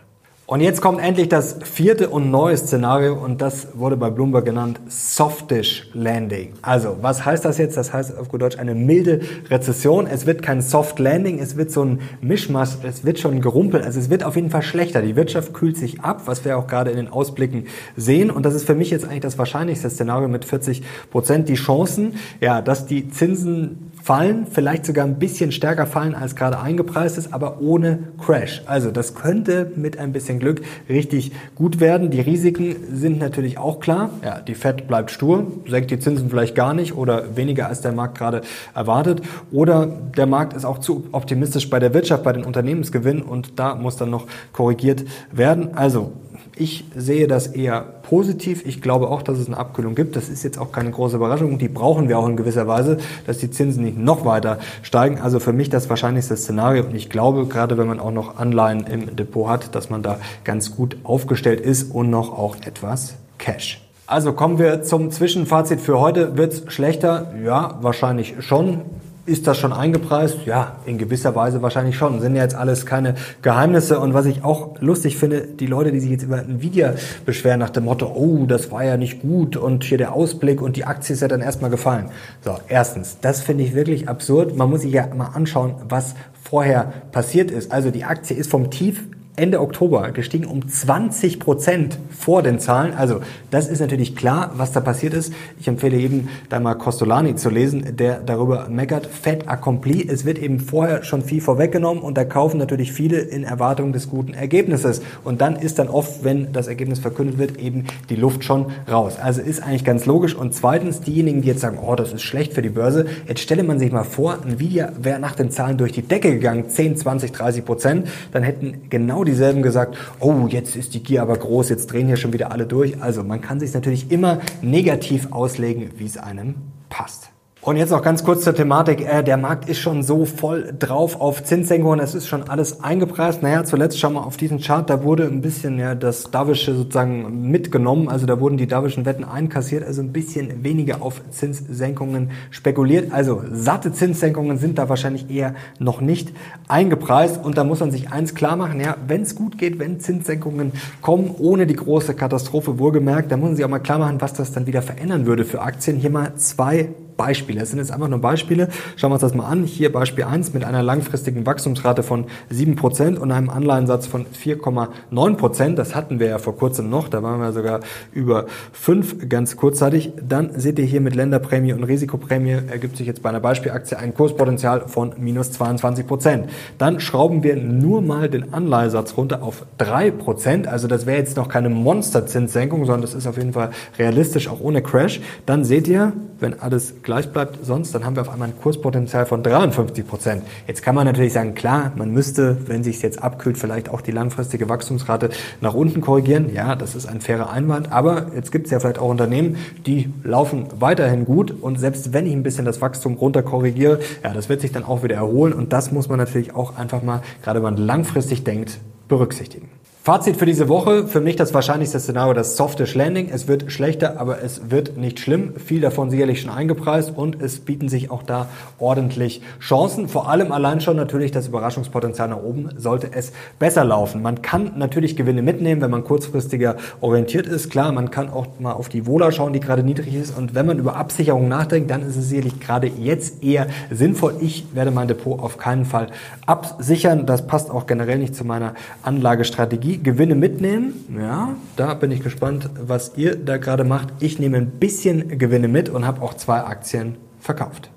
Und 0.49 0.61
jetzt 0.61 0.79
kommt 0.79 1.01
endlich 1.01 1.27
das 1.27 1.57
vierte 1.61 2.07
und 2.07 2.31
neue 2.31 2.55
Szenario 2.55 3.15
und 3.15 3.41
das 3.41 3.67
wurde 3.73 3.97
bei 3.97 4.09
Bloomberg 4.09 4.45
genannt 4.45 4.79
Softish 4.87 5.89
Landing. 5.93 6.53
Also, 6.61 6.95
was 7.01 7.25
heißt 7.25 7.43
das 7.43 7.57
jetzt? 7.57 7.75
Das 7.75 7.91
heißt 7.91 8.17
auf 8.17 8.29
gut 8.29 8.41
Deutsch 8.41 8.57
eine 8.57 8.73
milde 8.73 9.19
Rezession. 9.49 10.07
Es 10.07 10.25
wird 10.25 10.41
kein 10.41 10.61
Soft 10.61 10.99
Landing, 10.99 11.39
es 11.39 11.57
wird 11.57 11.69
so 11.69 11.83
ein 11.83 11.99
Mischmasch, 12.21 12.77
es 12.83 13.03
wird 13.03 13.19
schon 13.19 13.41
gerumpelt, 13.41 13.83
also 13.83 13.99
es 13.99 14.09
wird 14.09 14.23
auf 14.23 14.37
jeden 14.37 14.49
Fall 14.49 14.61
schlechter. 14.61 15.01
Die 15.01 15.17
Wirtschaft 15.17 15.53
kühlt 15.53 15.75
sich 15.75 15.99
ab, 15.99 16.21
was 16.27 16.45
wir 16.45 16.57
auch 16.57 16.67
gerade 16.67 16.91
in 16.91 16.95
den 16.95 17.09
Ausblicken 17.09 17.65
sehen 17.97 18.31
und 18.31 18.45
das 18.45 18.55
ist 18.55 18.65
für 18.65 18.75
mich 18.75 18.89
jetzt 18.89 19.03
eigentlich 19.03 19.19
das 19.19 19.37
wahrscheinlichste 19.37 19.89
Szenario 19.89 20.29
mit 20.29 20.45
40 20.45 20.81
Prozent. 21.11 21.49
Die 21.49 21.55
Chancen, 21.55 22.13
ja, 22.39 22.61
dass 22.61 22.85
die 22.85 23.09
Zinsen 23.09 23.91
fallen, 24.01 24.47
vielleicht 24.49 24.85
sogar 24.85 25.03
ein 25.03 25.19
bisschen 25.19 25.51
stärker 25.51 25.85
fallen 25.85 26.15
als 26.15 26.37
gerade 26.37 26.61
eingepreist 26.61 27.17
ist, 27.17 27.33
aber 27.33 27.59
ohne 27.59 27.99
Crash. 28.25 28.61
Also 28.65 28.89
das 28.89 29.13
könnte 29.13 29.69
mit 29.75 29.99
ein 29.99 30.13
bisschen 30.13 30.36
Glück 30.39 30.61
richtig 30.89 31.31
gut 31.55 31.79
werden. 31.79 32.09
Die 32.09 32.21
Risiken 32.21 32.75
sind 32.91 33.19
natürlich 33.19 33.57
auch 33.57 33.79
klar. 33.79 34.09
Ja, 34.23 34.39
die 34.39 34.55
Fed 34.55 34.87
bleibt 34.87 35.11
stur, 35.11 35.47
senkt 35.67 35.91
die 35.91 35.99
Zinsen 35.99 36.29
vielleicht 36.29 36.55
gar 36.55 36.73
nicht 36.73 36.95
oder 36.95 37.35
weniger 37.35 37.67
als 37.67 37.81
der 37.81 37.91
Markt 37.91 38.17
gerade 38.17 38.41
erwartet. 38.73 39.21
Oder 39.51 39.85
der 39.85 40.25
Markt 40.25 40.53
ist 40.53 40.65
auch 40.65 40.79
zu 40.79 41.05
optimistisch 41.11 41.69
bei 41.69 41.79
der 41.79 41.93
Wirtschaft, 41.93 42.23
bei 42.23 42.33
den 42.33 42.43
Unternehmensgewinnen 42.43 43.23
und 43.23 43.59
da 43.59 43.75
muss 43.75 43.97
dann 43.97 44.09
noch 44.09 44.27
korrigiert 44.53 45.05
werden. 45.31 45.75
Also 45.75 46.13
ich 46.59 46.85
sehe 46.95 47.27
das 47.27 47.47
eher 47.47 47.81
positiv. 47.81 48.65
Ich 48.65 48.81
glaube 48.81 49.09
auch, 49.09 49.21
dass 49.21 49.37
es 49.37 49.47
eine 49.47 49.57
Abkühlung 49.57 49.95
gibt. 49.95 50.15
Das 50.15 50.29
ist 50.29 50.43
jetzt 50.43 50.57
auch 50.57 50.71
keine 50.71 50.91
große 50.91 51.15
Überraschung. 51.15 51.57
Die 51.57 51.67
brauchen 51.67 52.09
wir 52.09 52.17
auch 52.19 52.27
in 52.27 52.37
gewisser 52.37 52.67
Weise, 52.67 52.97
dass 53.25 53.37
die 53.37 53.51
Zinsen 53.51 53.83
nicht 53.83 53.97
noch 53.97 54.25
weiter 54.25 54.59
steigen. 54.81 55.19
Also 55.19 55.39
für 55.39 55.53
mich 55.53 55.69
das 55.69 55.89
wahrscheinlichste 55.89 56.37
Szenario. 56.37 56.83
Und 56.83 56.95
ich 56.95 57.09
glaube, 57.09 57.45
gerade 57.45 57.77
wenn 57.77 57.87
man 57.87 57.99
auch 57.99 58.11
noch 58.11 58.37
Anleihen 58.37 58.85
im 58.87 59.15
Depot 59.15 59.49
hat, 59.49 59.75
dass 59.75 59.89
man 59.89 60.03
da 60.03 60.19
ganz 60.43 60.75
gut 60.75 60.97
aufgestellt 61.03 61.61
ist 61.61 61.91
und 61.91 62.09
noch 62.09 62.37
auch 62.37 62.55
etwas 62.65 63.15
Cash. 63.37 63.81
Also 64.05 64.31
kommen 64.31 64.57
wir 64.57 64.83
zum 64.83 65.11
Zwischenfazit 65.11 65.81
für 65.81 65.99
heute. 65.99 66.37
Wird 66.37 66.53
es 66.53 66.73
schlechter? 66.73 67.33
Ja, 67.43 67.77
wahrscheinlich 67.81 68.35
schon. 68.39 68.81
Ist 69.27 69.45
das 69.45 69.57
schon 69.57 69.73
eingepreist? 69.73 70.45
Ja, 70.45 70.77
in 70.85 70.97
gewisser 70.97 71.35
Weise 71.35 71.61
wahrscheinlich 71.61 71.97
schon. 71.97 72.21
Sind 72.21 72.37
ja 72.37 72.43
jetzt 72.43 72.55
alles 72.55 72.85
keine 72.85 73.15
Geheimnisse. 73.41 73.99
Und 73.99 74.13
was 74.13 74.25
ich 74.25 74.45
auch 74.45 74.79
lustig 74.79 75.17
finde, 75.17 75.41
die 75.41 75.65
Leute, 75.65 75.91
die 75.91 75.99
sich 75.99 76.09
jetzt 76.09 76.23
über 76.23 76.39
Nvidia 76.39 76.93
beschweren 77.25 77.59
nach 77.59 77.69
dem 77.69 77.83
Motto, 77.83 78.07
oh, 78.07 78.45
das 78.45 78.71
war 78.71 78.85
ja 78.85 78.95
nicht 78.95 79.21
gut 79.21 79.57
und 79.57 79.83
hier 79.83 79.97
der 79.97 80.13
Ausblick 80.13 80.61
und 80.61 80.77
die 80.77 80.85
Aktie 80.85 81.13
ist 81.13 81.19
ja 81.19 81.27
dann 81.27 81.41
erstmal 81.41 81.69
gefallen. 81.69 82.05
So, 82.39 82.57
erstens, 82.69 83.17
das 83.19 83.41
finde 83.41 83.65
ich 83.65 83.75
wirklich 83.75 84.07
absurd. 84.07 84.55
Man 84.55 84.69
muss 84.69 84.83
sich 84.83 84.93
ja 84.93 85.05
mal 85.13 85.31
anschauen, 85.33 85.75
was 85.89 86.15
vorher 86.41 86.93
passiert 87.11 87.51
ist. 87.51 87.73
Also 87.73 87.91
die 87.91 88.05
Aktie 88.05 88.33
ist 88.37 88.49
vom 88.49 88.71
Tief 88.71 89.03
Ende 89.37 89.61
Oktober 89.61 90.09
gestiegen 90.13 90.45
um 90.45 90.67
20 90.67 91.39
Prozent 91.39 91.99
vor 92.09 92.41
den 92.41 92.59
Zahlen. 92.59 92.95
Also 92.95 93.21
das 93.51 93.69
ist 93.69 93.79
natürlich 93.79 94.15
klar, 94.15 94.51
was 94.55 94.71
da 94.71 94.79
passiert 94.79 95.13
ist. 95.13 95.31
Ich 95.59 95.67
empfehle 95.67 95.95
eben 95.95 96.27
da 96.49 96.59
mal 96.59 96.73
Costolani 96.73 97.35
zu 97.35 97.51
lesen, 97.51 97.95
der 97.97 98.19
darüber 98.19 98.67
meckert. 98.67 99.05
Fett 99.05 99.47
accompli. 99.47 100.07
Es 100.09 100.25
wird 100.25 100.39
eben 100.39 100.59
vorher 100.59 101.03
schon 101.03 101.21
viel 101.21 101.39
vorweggenommen 101.39 102.01
und 102.01 102.17
da 102.17 102.25
kaufen 102.25 102.57
natürlich 102.57 102.91
viele 102.91 103.19
in 103.19 103.43
Erwartung 103.43 103.93
des 103.93 104.09
guten 104.09 104.33
Ergebnisses. 104.33 105.03
Und 105.23 105.39
dann 105.39 105.55
ist 105.55 105.77
dann 105.77 105.87
oft, 105.87 106.23
wenn 106.23 106.51
das 106.51 106.67
Ergebnis 106.67 106.97
verkündet 106.97 107.37
wird, 107.37 107.59
eben 107.59 107.85
die 108.09 108.15
Luft 108.15 108.43
schon 108.43 108.65
raus. 108.91 109.17
Also 109.21 109.43
ist 109.43 109.61
eigentlich 109.61 109.85
ganz 109.85 110.07
logisch. 110.07 110.33
Und 110.33 110.55
zweitens, 110.55 111.01
diejenigen, 111.01 111.43
die 111.43 111.49
jetzt 111.49 111.61
sagen, 111.61 111.77
oh, 111.79 111.93
das 111.93 112.11
ist 112.11 112.23
schlecht 112.23 112.53
für 112.53 112.63
die 112.63 112.69
Börse, 112.69 113.05
jetzt 113.27 113.41
stelle 113.41 113.61
man 113.61 113.77
sich 113.77 113.91
mal 113.91 114.03
vor, 114.03 114.39
Nvidia 114.43 114.93
wäre 114.99 115.19
nach 115.19 115.35
den 115.35 115.51
Zahlen 115.51 115.77
durch 115.77 115.91
die 115.91 116.01
Decke 116.01 116.31
gegangen, 116.31 116.69
10, 116.69 116.97
20, 116.97 117.31
30 117.33 117.63
Prozent, 117.63 118.07
dann 118.31 118.41
hätten 118.41 118.89
genau 118.89 119.26
dieselben 119.27 119.61
gesagt, 119.61 119.97
oh, 120.19 120.47
jetzt 120.47 120.75
ist 120.75 120.93
die 120.93 121.03
Gier 121.03 121.21
aber 121.21 121.37
groß, 121.37 121.69
jetzt 121.69 121.91
drehen 121.91 122.07
hier 122.07 122.17
schon 122.17 122.33
wieder 122.33 122.51
alle 122.51 122.65
durch. 122.65 123.01
Also 123.01 123.23
man 123.23 123.41
kann 123.41 123.59
sich 123.59 123.73
natürlich 123.73 124.11
immer 124.11 124.39
negativ 124.61 125.31
auslegen, 125.31 125.91
wie 125.97 126.05
es 126.05 126.17
einem 126.17 126.55
passt. 126.89 127.29
Und 127.59 127.75
jetzt 127.75 127.89
noch 127.89 128.01
ganz 128.01 128.23
kurz 128.23 128.43
zur 128.43 128.55
Thematik. 128.55 129.01
Äh, 129.01 129.23
der 129.23 129.35
Markt 129.35 129.67
ist 129.67 129.79
schon 129.79 130.01
so 130.01 130.23
voll 130.23 130.73
drauf 130.77 131.19
auf 131.19 131.43
Zinssenkungen. 131.43 131.99
Es 131.99 132.15
ist 132.15 132.27
schon 132.27 132.47
alles 132.47 132.81
eingepreist. 132.81 133.41
Naja, 133.41 133.65
zuletzt 133.65 133.99
schauen 133.99 134.13
wir 134.13 134.25
auf 134.25 134.37
diesen 134.37 134.61
Chart. 134.61 134.89
Da 134.89 135.03
wurde 135.03 135.23
ein 135.23 135.41
bisschen 135.41 135.77
ja, 135.77 135.93
das 135.93 136.31
Davische 136.31 136.75
sozusagen 136.75 137.49
mitgenommen. 137.49 138.07
Also 138.07 138.25
da 138.25 138.39
wurden 138.39 138.55
die 138.57 138.67
Davischen 138.67 139.05
Wetten 139.05 139.25
einkassiert. 139.25 139.83
Also 139.83 140.01
ein 140.01 140.13
bisschen 140.13 140.63
weniger 140.63 141.01
auf 141.01 141.21
Zinssenkungen 141.31 142.31
spekuliert. 142.51 143.11
Also 143.11 143.43
satte 143.51 143.91
Zinssenkungen 143.91 144.59
sind 144.59 144.77
da 144.77 144.87
wahrscheinlich 144.87 145.29
eher 145.29 145.53
noch 145.77 145.99
nicht 145.99 146.31
eingepreist. 146.69 147.43
Und 147.43 147.57
da 147.57 147.65
muss 147.65 147.81
man 147.81 147.91
sich 147.91 148.11
eins 148.11 148.33
klar 148.33 148.55
machen. 148.55 148.79
Ja, 148.79 148.95
wenn 149.07 149.23
es 149.23 149.35
gut 149.35 149.57
geht, 149.57 149.77
wenn 149.77 149.99
Zinssenkungen 149.99 150.71
kommen, 151.01 151.35
ohne 151.37 151.67
die 151.67 151.75
große 151.75 152.13
Katastrophe 152.13 152.79
wohlgemerkt, 152.79 153.31
dann 153.31 153.41
muss 153.41 153.49
man 153.49 153.55
sich 153.57 153.65
auch 153.65 153.69
mal 153.69 153.79
klar 153.79 153.99
machen, 153.99 154.21
was 154.21 154.33
das 154.33 154.53
dann 154.53 154.67
wieder 154.67 154.81
verändern 154.81 155.25
würde 155.25 155.43
für 155.43 155.61
Aktien. 155.61 155.97
Hier 155.97 156.11
mal 156.11 156.35
zwei 156.35 156.89
Beispiele. 157.17 157.59
Das 157.59 157.69
sind 157.69 157.79
jetzt 157.79 157.91
einfach 157.91 158.07
nur 158.07 158.19
Beispiele. 158.19 158.69
Schauen 158.95 159.11
wir 159.11 159.15
uns 159.15 159.21
das 159.21 159.33
mal 159.33 159.47
an. 159.47 159.63
Hier 159.63 159.91
Beispiel 159.91 160.23
1 160.23 160.53
mit 160.53 160.63
einer 160.63 160.83
langfristigen 160.83 161.45
Wachstumsrate 161.45 162.03
von 162.03 162.25
7% 162.53 163.17
und 163.17 163.31
einem 163.31 163.49
Anleihensatz 163.49 164.07
von 164.07 164.25
4,9%. 164.25 165.75
Das 165.75 165.95
hatten 165.95 166.19
wir 166.19 166.27
ja 166.27 166.37
vor 166.37 166.55
kurzem 166.55 166.89
noch. 166.89 167.09
Da 167.09 167.23
waren 167.23 167.41
wir 167.41 167.51
sogar 167.51 167.81
über 168.13 168.45
5 168.71 169.27
ganz 169.29 169.57
kurzzeitig. 169.57 170.11
Dann 170.21 170.59
seht 170.59 170.79
ihr 170.79 170.85
hier 170.85 171.01
mit 171.01 171.15
Länderprämie 171.15 171.73
und 171.73 171.83
Risikoprämie 171.83 172.61
ergibt 172.69 172.97
sich 172.97 173.07
jetzt 173.07 173.21
bei 173.21 173.29
einer 173.29 173.39
Beispielaktie 173.39 173.97
ein 173.97 174.13
Kurspotenzial 174.13 174.87
von 174.87 175.13
minus 175.17 175.51
22%. 175.51 176.43
Dann 176.77 176.99
schrauben 176.99 177.43
wir 177.43 177.55
nur 177.55 178.01
mal 178.01 178.29
den 178.29 178.53
Anleihesatz 178.53 179.17
runter 179.17 179.41
auf 179.41 179.65
3%. 179.79 180.67
Also 180.67 180.87
das 180.87 181.05
wäre 181.05 181.17
jetzt 181.17 181.37
noch 181.37 181.49
keine 181.49 181.69
Monsterzinssenkung, 181.69 182.85
sondern 182.85 183.01
das 183.01 183.13
ist 183.13 183.27
auf 183.27 183.37
jeden 183.37 183.53
Fall 183.53 183.71
realistisch, 183.97 184.47
auch 184.47 184.59
ohne 184.59 184.81
Crash. 184.81 185.21
Dann 185.45 185.63
seht 185.63 185.87
ihr, 185.87 186.13
wenn 186.39 186.59
alles 186.59 187.01
gleich 187.07 187.29
bleibt 187.29 187.65
sonst, 187.65 187.95
dann 187.95 188.03
haben 188.03 188.17
wir 188.17 188.21
auf 188.21 188.29
einmal 188.29 188.49
ein 188.49 188.57
Kurspotenzial 188.61 189.25
von 189.25 189.41
53 189.41 190.05
Prozent. 190.05 190.43
Jetzt 190.67 190.83
kann 190.83 190.93
man 190.93 191.05
natürlich 191.05 191.31
sagen, 191.31 191.55
klar, 191.55 191.93
man 191.95 192.11
müsste, 192.11 192.57
wenn 192.67 192.83
sich 192.83 193.01
jetzt 193.01 193.23
abkühlt, 193.23 193.57
vielleicht 193.57 193.87
auch 193.87 194.01
die 194.01 194.11
langfristige 194.11 194.67
Wachstumsrate 194.67 195.29
nach 195.61 195.73
unten 195.73 196.01
korrigieren. 196.01 196.53
Ja, 196.53 196.75
das 196.75 196.95
ist 196.95 197.05
ein 197.05 197.21
fairer 197.21 197.49
Einwand. 197.49 197.93
Aber 197.93 198.27
jetzt 198.35 198.51
gibt 198.51 198.65
es 198.65 198.71
ja 198.71 198.81
vielleicht 198.81 198.99
auch 198.99 199.07
Unternehmen, 199.07 199.55
die 199.85 200.11
laufen 200.25 200.67
weiterhin 200.79 201.23
gut 201.23 201.49
und 201.49 201.79
selbst 201.79 202.11
wenn 202.11 202.25
ich 202.25 202.33
ein 202.33 202.43
bisschen 202.43 202.65
das 202.65 202.81
Wachstum 202.81 203.13
runter 203.13 203.41
korrigiere, 203.41 204.01
ja, 204.21 204.33
das 204.33 204.49
wird 204.49 204.59
sich 204.59 204.73
dann 204.73 204.83
auch 204.83 205.01
wieder 205.01 205.15
erholen 205.15 205.53
und 205.53 205.71
das 205.71 205.93
muss 205.93 206.09
man 206.09 206.19
natürlich 206.19 206.55
auch 206.55 206.75
einfach 206.75 207.03
mal, 207.03 207.21
gerade 207.41 207.63
wenn 207.63 207.73
man 207.73 207.77
langfristig 207.77 208.43
denkt, 208.43 208.79
berücksichtigen. 209.07 209.69
Fazit 210.07 210.37
für 210.37 210.45
diese 210.45 210.69
Woche, 210.69 211.05
für 211.05 211.19
mich 211.19 211.35
das 211.35 211.53
wahrscheinlichste 211.53 211.99
Szenario, 211.99 212.33
das 212.33 212.55
softish 212.55 212.95
Landing. 212.95 213.27
Es 213.29 213.49
wird 213.49 213.69
schlechter, 213.73 214.21
aber 214.21 214.41
es 214.41 214.71
wird 214.71 214.95
nicht 214.95 215.19
schlimm. 215.19 215.55
Viel 215.57 215.81
davon 215.81 216.09
sicherlich 216.09 216.39
schon 216.39 216.49
eingepreist 216.49 217.11
und 217.13 217.41
es 217.41 217.59
bieten 217.59 217.89
sich 217.89 218.09
auch 218.09 218.23
da 218.23 218.47
ordentlich 218.79 219.41
Chancen. 219.59 220.07
Vor 220.07 220.29
allem 220.29 220.53
allein 220.53 220.79
schon 220.79 220.95
natürlich 220.95 221.31
das 221.31 221.49
Überraschungspotenzial 221.49 222.29
nach 222.29 222.41
oben, 222.41 222.69
sollte 222.77 223.09
es 223.11 223.33
besser 223.59 223.83
laufen. 223.83 224.21
Man 224.21 224.41
kann 224.41 224.71
natürlich 224.77 225.17
Gewinne 225.17 225.41
mitnehmen, 225.41 225.81
wenn 225.81 225.91
man 225.91 226.05
kurzfristiger 226.05 226.77
orientiert 227.01 227.45
ist. 227.45 227.69
Klar, 227.69 227.91
man 227.91 228.09
kann 228.09 228.29
auch 228.29 228.47
mal 228.59 228.71
auf 228.71 228.87
die 228.87 229.07
Wohler 229.07 229.33
schauen, 229.33 229.51
die 229.51 229.59
gerade 229.59 229.83
niedrig 229.83 230.15
ist. 230.15 230.37
Und 230.37 230.55
wenn 230.55 230.67
man 230.67 230.79
über 230.79 230.95
Absicherung 230.95 231.49
nachdenkt, 231.49 231.91
dann 231.91 232.01
ist 232.01 232.15
es 232.15 232.29
sicherlich 232.29 232.61
gerade 232.61 232.87
jetzt 232.87 233.43
eher 233.43 233.67
sinnvoll. 233.91 234.35
Ich 234.39 234.67
werde 234.73 234.91
mein 234.91 235.09
Depot 235.09 235.37
auf 235.37 235.57
keinen 235.57 235.83
Fall 235.83 236.07
absichern. 236.45 237.25
Das 237.25 237.45
passt 237.45 237.69
auch 237.69 237.87
generell 237.87 238.19
nicht 238.19 238.35
zu 238.35 238.45
meiner 238.45 238.73
Anlagestrategie. 239.03 239.96
Gewinne 240.03 240.35
mitnehmen. 240.35 240.93
Ja, 241.19 241.55
da 241.75 241.93
bin 241.93 242.11
ich 242.11 242.23
gespannt, 242.23 242.69
was 242.79 243.13
ihr 243.17 243.35
da 243.35 243.57
gerade 243.57 243.83
macht. 243.83 244.09
Ich 244.19 244.39
nehme 244.39 244.57
ein 244.57 244.71
bisschen 244.71 245.37
Gewinne 245.37 245.67
mit 245.67 245.89
und 245.89 246.05
habe 246.05 246.21
auch 246.21 246.33
zwei 246.33 246.59
Aktien 246.61 247.15
verkauft. 247.39 247.89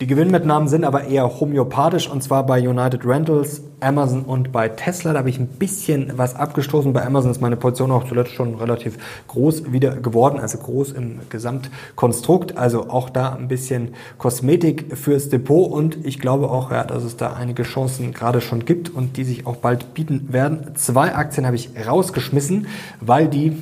Die 0.00 0.06
Gewinnmitnahmen 0.06 0.68
sind 0.68 0.84
aber 0.84 1.08
eher 1.08 1.40
homöopathisch 1.40 2.08
und 2.08 2.22
zwar 2.22 2.46
bei 2.46 2.60
United 2.60 3.04
Rentals, 3.04 3.62
Amazon 3.80 4.22
und 4.22 4.52
bei 4.52 4.68
Tesla. 4.68 5.12
Da 5.12 5.18
habe 5.18 5.28
ich 5.28 5.40
ein 5.40 5.48
bisschen 5.48 6.12
was 6.14 6.36
abgestoßen. 6.36 6.92
Bei 6.92 7.04
Amazon 7.04 7.32
ist 7.32 7.40
meine 7.40 7.56
Position 7.56 7.90
auch 7.90 8.04
zuletzt 8.04 8.30
schon 8.30 8.54
relativ 8.54 8.96
groß 9.26 9.72
wieder 9.72 9.96
geworden, 9.96 10.38
also 10.38 10.58
groß 10.58 10.92
im 10.92 11.18
Gesamtkonstrukt. 11.30 12.56
Also 12.56 12.90
auch 12.90 13.10
da 13.10 13.32
ein 13.32 13.48
bisschen 13.48 13.96
Kosmetik 14.18 14.96
fürs 14.96 15.30
Depot 15.30 15.68
und 15.68 16.06
ich 16.06 16.20
glaube 16.20 16.48
auch, 16.48 16.70
ja, 16.70 16.84
dass 16.84 17.02
es 17.02 17.16
da 17.16 17.32
einige 17.32 17.64
Chancen 17.64 18.12
gerade 18.12 18.40
schon 18.40 18.64
gibt 18.64 18.90
und 18.90 19.16
die 19.16 19.24
sich 19.24 19.48
auch 19.48 19.56
bald 19.56 19.94
bieten 19.94 20.28
werden. 20.32 20.76
Zwei 20.76 21.16
Aktien 21.16 21.44
habe 21.44 21.56
ich 21.56 21.70
rausgeschmissen, 21.88 22.68
weil 23.00 23.26
die 23.26 23.56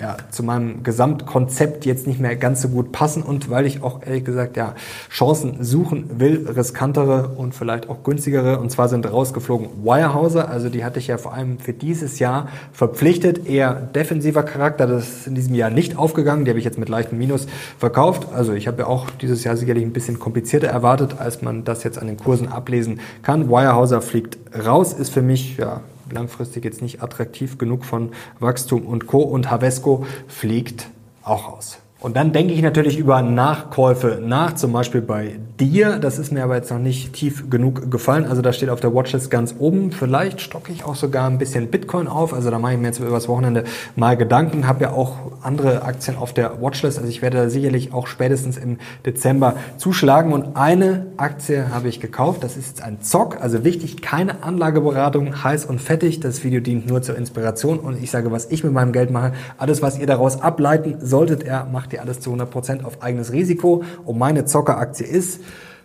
ja, 0.00 0.16
zu 0.30 0.42
meinem 0.42 0.82
Gesamtkonzept 0.82 1.84
jetzt 1.84 2.06
nicht 2.06 2.18
mehr 2.18 2.34
ganz 2.36 2.62
so 2.62 2.68
gut 2.68 2.92
passen 2.92 3.22
und 3.22 3.50
weil 3.50 3.66
ich 3.66 3.82
auch 3.82 4.00
ehrlich 4.04 4.24
gesagt 4.24 4.56
ja 4.56 4.74
Chancen 5.10 5.62
suchen 5.62 6.18
will, 6.18 6.48
riskantere 6.48 7.28
und 7.36 7.54
vielleicht 7.54 7.90
auch 7.90 8.02
günstigere. 8.02 8.58
Und 8.58 8.70
zwar 8.70 8.88
sind 8.88 9.10
rausgeflogen 9.10 9.84
Wirehouser, 9.84 10.48
also 10.48 10.70
die 10.70 10.84
hatte 10.84 10.98
ich 10.98 11.08
ja 11.08 11.18
vor 11.18 11.34
allem 11.34 11.58
für 11.58 11.74
dieses 11.74 12.18
Jahr 12.18 12.48
verpflichtet, 12.72 13.46
eher 13.46 13.74
defensiver 13.74 14.42
Charakter. 14.42 14.86
Das 14.86 15.08
ist 15.08 15.26
in 15.26 15.34
diesem 15.34 15.54
Jahr 15.54 15.70
nicht 15.70 15.98
aufgegangen, 15.98 16.44
die 16.44 16.50
habe 16.50 16.58
ich 16.58 16.64
jetzt 16.64 16.78
mit 16.78 16.88
leichtem 16.88 17.18
Minus 17.18 17.46
verkauft. 17.78 18.28
Also 18.34 18.54
ich 18.54 18.66
habe 18.68 18.82
ja 18.82 18.86
auch 18.86 19.10
dieses 19.20 19.44
Jahr 19.44 19.56
sicherlich 19.56 19.84
ein 19.84 19.92
bisschen 19.92 20.18
komplizierter 20.18 20.68
erwartet, 20.68 21.16
als 21.18 21.42
man 21.42 21.64
das 21.64 21.84
jetzt 21.84 21.98
an 21.98 22.06
den 22.06 22.16
Kursen 22.16 22.48
ablesen 22.48 23.00
kann. 23.22 23.50
Wirehouser 23.50 24.00
fliegt 24.00 24.38
raus, 24.66 24.94
ist 24.94 25.10
für 25.10 25.22
mich 25.22 25.58
ja 25.58 25.82
langfristig 26.12 26.64
jetzt 26.64 26.82
nicht 26.82 27.02
attraktiv 27.02 27.58
genug 27.58 27.84
von 27.84 28.12
Wachstum 28.38 28.86
und 28.86 29.06
Co. 29.06 29.22
Und 29.22 29.50
Havesco 29.50 30.06
fliegt 30.28 30.88
auch 31.22 31.48
aus. 31.48 31.78
Und 32.02 32.16
dann 32.16 32.32
denke 32.32 32.52
ich 32.52 32.62
natürlich 32.62 32.98
über 32.98 33.22
Nachkäufe 33.22 34.18
nach, 34.20 34.56
zum 34.56 34.72
Beispiel 34.72 35.00
bei 35.00 35.36
dir. 35.60 36.00
Das 36.00 36.18
ist 36.18 36.32
mir 36.32 36.42
aber 36.42 36.56
jetzt 36.56 36.68
noch 36.72 36.80
nicht 36.80 37.12
tief 37.12 37.48
genug 37.48 37.92
gefallen. 37.92 38.26
Also 38.26 38.42
da 38.42 38.52
steht 38.52 38.70
auf 38.70 38.80
der 38.80 38.92
Watchlist 38.92 39.30
ganz 39.30 39.54
oben. 39.60 39.92
Vielleicht 39.92 40.40
stocke 40.40 40.72
ich 40.72 40.84
auch 40.84 40.96
sogar 40.96 41.30
ein 41.30 41.38
bisschen 41.38 41.68
Bitcoin 41.68 42.08
auf. 42.08 42.34
Also 42.34 42.50
da 42.50 42.58
mache 42.58 42.72
ich 42.72 42.80
mir 42.80 42.88
jetzt 42.88 42.98
über 42.98 43.10
das 43.10 43.28
Wochenende 43.28 43.62
mal 43.94 44.16
Gedanken. 44.16 44.66
Habe 44.66 44.82
ja 44.82 44.90
auch 44.90 45.16
andere 45.42 45.82
Aktien 45.82 46.16
auf 46.16 46.34
der 46.34 46.60
Watchlist. 46.60 46.98
Also 46.98 47.08
ich 47.08 47.22
werde 47.22 47.36
da 47.36 47.48
sicherlich 47.48 47.92
auch 47.92 48.08
spätestens 48.08 48.56
im 48.56 48.78
Dezember 49.06 49.54
zuschlagen. 49.76 50.32
Und 50.32 50.56
eine 50.56 51.06
Aktie 51.18 51.72
habe 51.72 51.86
ich 51.86 52.00
gekauft. 52.00 52.42
Das 52.42 52.56
ist 52.56 52.66
jetzt 52.66 52.82
ein 52.82 53.00
Zock. 53.00 53.40
Also 53.40 53.62
wichtig, 53.62 54.02
keine 54.02 54.42
Anlageberatung, 54.42 55.44
heiß 55.44 55.66
und 55.66 55.80
fettig. 55.80 56.18
Das 56.18 56.42
Video 56.42 56.60
dient 56.60 56.88
nur 56.88 57.00
zur 57.00 57.16
Inspiration. 57.16 57.78
Und 57.78 58.02
ich 58.02 58.10
sage, 58.10 58.32
was 58.32 58.50
ich 58.50 58.64
mit 58.64 58.72
meinem 58.72 58.90
Geld 58.90 59.12
mache. 59.12 59.34
Alles, 59.56 59.82
was 59.82 60.00
ihr 60.00 60.08
daraus 60.08 60.40
ableiten 60.42 60.96
solltet, 61.00 61.44
er 61.44 61.66
macht 61.66 61.91
ihr 61.92 62.00
alles 62.00 62.20
zu 62.20 62.32
100% 62.32 62.84
auf 62.84 63.02
eigenes 63.02 63.32
Risiko. 63.32 63.84
Und 64.04 64.18
meine 64.18 64.44
Zockeraktie 64.44 65.06
ist 65.06 65.40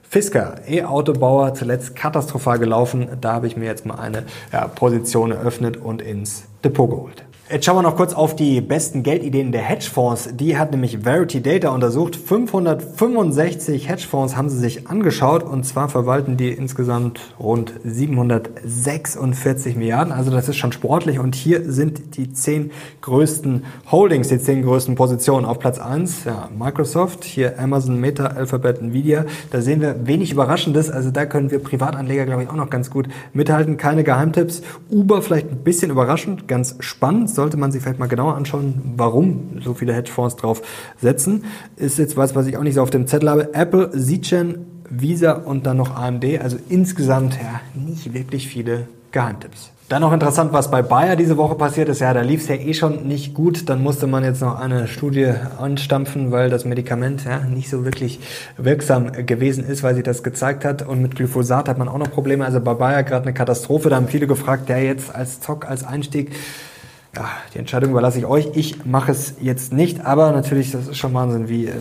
Fisker, 0.10 0.62
E-Autobauer, 0.68 1.54
zuletzt 1.54 1.96
katastrophal 1.96 2.60
gelaufen. 2.60 3.10
Da 3.20 3.34
habe 3.34 3.48
ich 3.48 3.58
mir 3.58 3.66
jetzt 3.66 3.86
mal 3.86 4.00
eine 4.00 4.24
ja, 4.54 4.68
Position 4.68 5.32
eröffnet 5.32 5.78
und 5.78 6.02
ins 6.02 6.46
Depot 6.64 6.90
geholt. 6.90 7.27
Jetzt 7.50 7.64
schauen 7.64 7.78
wir 7.78 7.82
noch 7.82 7.96
kurz 7.96 8.14
auf 8.14 8.36
die 8.36 8.60
besten 8.60 9.04
Geldideen 9.04 9.54
der 9.54 9.62
Hedgefonds. 9.62 10.32
Die 10.34 10.58
hat 10.58 10.72
nämlich 10.72 11.04
Verity 11.04 11.42
Data 11.42 11.70
untersucht. 11.70 12.18
565 12.18 13.88
Hedgefonds 13.88 14.36
haben 14.36 14.50
sie 14.50 14.58
sich 14.58 14.90
angeschaut 14.90 15.44
und 15.44 15.64
zwar 15.64 15.88
verwalten 15.88 16.36
die 16.36 16.50
insgesamt 16.50 17.22
rund 17.40 17.72
746 17.86 19.78
Milliarden. 19.78 20.12
Also 20.12 20.30
das 20.30 20.50
ist 20.50 20.58
schon 20.58 20.74
sportlich 20.74 21.20
und 21.20 21.36
hier 21.36 21.72
sind 21.72 22.18
die 22.18 22.34
zehn 22.34 22.72
größten 23.00 23.64
Holdings, 23.92 24.28
die 24.28 24.40
zehn 24.40 24.64
größten 24.64 24.96
Positionen. 24.96 25.46
Auf 25.46 25.60
Platz 25.60 25.80
1 25.80 26.26
ja, 26.26 26.50
Microsoft, 26.54 27.24
hier 27.24 27.58
Amazon, 27.62 27.98
Meta, 27.98 28.26
Alphabet, 28.26 28.82
Nvidia. 28.82 29.24
Da 29.52 29.62
sehen 29.62 29.80
wir 29.80 30.06
wenig 30.06 30.34
Überraschendes. 30.34 30.90
Also 30.90 31.12
da 31.12 31.26
können 31.26 31.50
wir 31.50 31.60
Privatanleger, 31.60 32.26
glaube 32.26 32.44
ich, 32.44 32.50
auch 32.50 32.56
noch 32.56 32.70
ganz 32.70 32.90
gut 32.90 33.08
mithalten. 33.32 33.78
Keine 33.78 34.04
Geheimtipps. 34.04 34.64
Uber 34.90 35.22
vielleicht 35.22 35.50
ein 35.50 35.60
bisschen 35.60 35.92
überraschend, 35.92 36.50
ganz 36.50 36.76
spannend 36.82 37.37
sollte 37.38 37.56
man 37.56 37.72
sich 37.72 37.82
vielleicht 37.82 38.00
mal 38.00 38.08
genauer 38.08 38.36
anschauen, 38.36 38.82
warum 38.98 39.62
so 39.64 39.74
viele 39.74 39.94
Hedgefonds 39.94 40.36
drauf 40.36 40.62
setzen. 41.00 41.46
Ist 41.78 41.98
jetzt 41.98 42.18
was, 42.18 42.36
was 42.36 42.48
ich 42.48 42.58
auch 42.58 42.64
nicht 42.64 42.74
so 42.74 42.82
auf 42.82 42.90
dem 42.90 43.08
Zettel 43.08 43.30
habe. 43.30 43.54
Apple, 43.54 43.92
Zchen, 43.92 44.66
Visa 44.90 45.32
und 45.32 45.66
dann 45.66 45.78
noch 45.78 45.96
AMD. 45.96 46.26
Also 46.42 46.58
insgesamt 46.68 47.36
ja 47.36 47.62
nicht 47.74 48.14
wirklich 48.14 48.48
viele 48.48 48.88
Geheimtipps. 49.12 49.72
Dann 49.90 50.02
noch 50.02 50.12
interessant, 50.12 50.52
was 50.52 50.70
bei 50.70 50.82
Bayer 50.82 51.16
diese 51.16 51.38
Woche 51.38 51.56
passiert 51.56 51.88
ist. 51.88 52.02
Ja, 52.02 52.14
da 52.14 52.20
lief 52.20 52.42
es 52.42 52.50
ja 52.50 52.56
eh 52.56 52.74
schon 52.74 53.08
nicht 53.08 53.34
gut. 53.34 53.70
Dann 53.70 53.82
musste 53.82 54.06
man 54.06 54.22
jetzt 54.26 54.42
noch 54.42 54.60
eine 54.60 54.86
Studie 54.90 55.32
anstampfen, 55.60 56.32
weil 56.34 56.50
das 56.50 56.66
Medikament 56.66 57.24
ja 57.24 57.40
nicht 57.40 57.70
so 57.70 57.86
wirklich 57.86 58.20
wirksam 58.58 59.14
gewesen 59.26 59.64
ist, 59.64 59.84
weil 59.84 59.96
sie 59.96 60.04
das 60.04 60.24
gezeigt 60.24 60.66
hat. 60.66 60.86
Und 60.86 61.02
mit 61.02 61.16
Glyphosat 61.16 61.70
hat 61.70 61.78
man 61.78 61.88
auch 61.88 62.00
noch 62.00 62.12
Probleme. 62.12 62.44
Also 62.44 62.60
bei 62.60 62.74
Bayer 62.74 63.04
gerade 63.04 63.24
eine 63.24 63.34
Katastrophe. 63.34 63.90
Da 63.90 63.96
haben 63.96 64.10
viele 64.10 64.28
gefragt, 64.28 64.68
der 64.68 64.84
jetzt 64.84 65.16
als 65.16 65.40
Zock, 65.40 65.70
als 65.70 65.86
Einstieg 65.86 66.36
ja, 67.18 67.30
die 67.52 67.58
Entscheidung 67.58 67.90
überlasse 67.90 68.20
ich 68.20 68.28
euch. 68.28 68.50
Ich 68.54 68.86
mache 68.86 69.12
es 69.12 69.34
jetzt 69.42 69.74
nicht, 69.74 70.06
aber 70.06 70.32
natürlich, 70.34 70.72
das 70.72 70.88
ist 70.88 70.98
schon 70.98 71.16
Wahnsinn, 71.16 71.50
wie, 71.50 71.66
äh, 71.66 71.74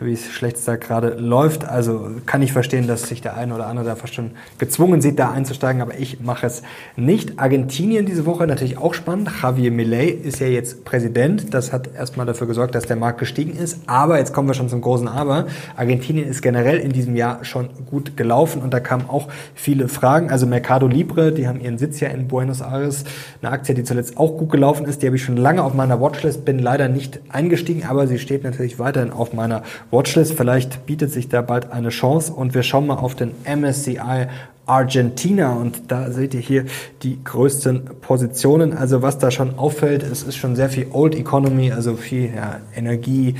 wie 0.00 0.12
es 0.12 0.30
schlecht 0.30 0.58
da 0.68 0.76
gerade 0.76 1.14
läuft. 1.14 1.64
Also 1.64 2.10
kann 2.26 2.42
ich 2.42 2.52
verstehen, 2.52 2.86
dass 2.86 3.04
sich 3.04 3.22
der 3.22 3.34
eine 3.34 3.54
oder 3.54 3.68
andere 3.68 3.86
da 3.86 3.96
fast 3.96 4.12
schon 4.12 4.32
gezwungen 4.58 5.00
sieht, 5.00 5.18
da 5.18 5.30
einzusteigen, 5.30 5.80
aber 5.80 5.98
ich 5.98 6.20
mache 6.20 6.46
es 6.46 6.62
nicht. 6.94 7.38
Argentinien 7.38 8.04
diese 8.04 8.26
Woche 8.26 8.46
natürlich 8.46 8.76
auch 8.76 8.92
spannend. 8.92 9.30
Javier 9.42 9.70
Milei 9.70 10.08
ist 10.08 10.40
ja 10.40 10.46
jetzt 10.46 10.84
Präsident. 10.84 11.54
Das 11.54 11.72
hat 11.72 11.88
erstmal 11.94 12.26
dafür 12.26 12.46
gesorgt, 12.46 12.74
dass 12.74 12.84
der 12.84 12.96
Markt 12.96 13.18
gestiegen 13.18 13.56
ist. 13.56 13.78
Aber 13.86 14.18
jetzt 14.18 14.34
kommen 14.34 14.48
wir 14.48 14.54
schon 14.54 14.68
zum 14.68 14.82
großen 14.82 15.08
Aber. 15.08 15.46
Argentinien 15.74 16.28
ist 16.28 16.42
generell 16.42 16.76
in 16.76 16.92
diesem 16.92 17.16
Jahr 17.16 17.46
schon 17.46 17.70
gut 17.90 18.18
gelaufen 18.18 18.60
und 18.60 18.74
da 18.74 18.80
kamen 18.80 19.08
auch 19.08 19.28
viele 19.54 19.88
Fragen. 19.88 20.30
Also 20.30 20.46
Mercado 20.46 20.86
Libre, 20.86 21.32
die 21.32 21.48
haben 21.48 21.60
ihren 21.62 21.78
Sitz 21.78 22.00
ja 22.00 22.08
in 22.08 22.28
Buenos 22.28 22.60
Aires, 22.60 23.04
eine 23.40 23.52
Aktie, 23.52 23.74
die 23.74 23.84
zuletzt 23.84 24.18
auch 24.18 24.36
gut 24.36 24.50
gelaufen 24.50 24.81
gelaufen 24.82 24.90
ist. 24.90 25.02
Die 25.02 25.06
habe 25.06 25.16
ich 25.16 25.24
schon 25.24 25.36
lange 25.36 25.62
auf 25.62 25.74
meiner 25.74 26.00
Watchlist, 26.00 26.44
bin 26.44 26.58
leider 26.58 26.88
nicht 26.88 27.20
eingestiegen, 27.28 27.84
aber 27.88 28.06
sie 28.06 28.18
steht 28.18 28.44
natürlich 28.44 28.78
weiterhin 28.78 29.12
auf 29.12 29.32
meiner 29.32 29.62
Watchlist. 29.90 30.34
Vielleicht 30.34 30.86
bietet 30.86 31.10
sich 31.12 31.28
da 31.28 31.42
bald 31.42 31.72
eine 31.72 31.90
Chance 31.90 32.32
und 32.32 32.54
wir 32.54 32.62
schauen 32.62 32.86
mal 32.86 32.96
auf 32.96 33.14
den 33.14 33.32
MSCI 33.44 34.28
Argentina 34.64 35.54
und 35.54 35.90
da 35.90 36.12
seht 36.12 36.34
ihr 36.34 36.40
hier 36.40 36.64
die 37.02 37.18
größten 37.24 38.00
Positionen. 38.00 38.72
Also 38.72 39.02
was 39.02 39.18
da 39.18 39.30
schon 39.30 39.58
auffällt, 39.58 40.04
es 40.04 40.22
ist 40.22 40.36
schon 40.36 40.54
sehr 40.54 40.68
viel 40.68 40.86
Old 40.92 41.16
Economy, 41.16 41.72
also 41.72 41.96
viel 41.96 42.30
ja, 42.34 42.60
Energie, 42.76 43.34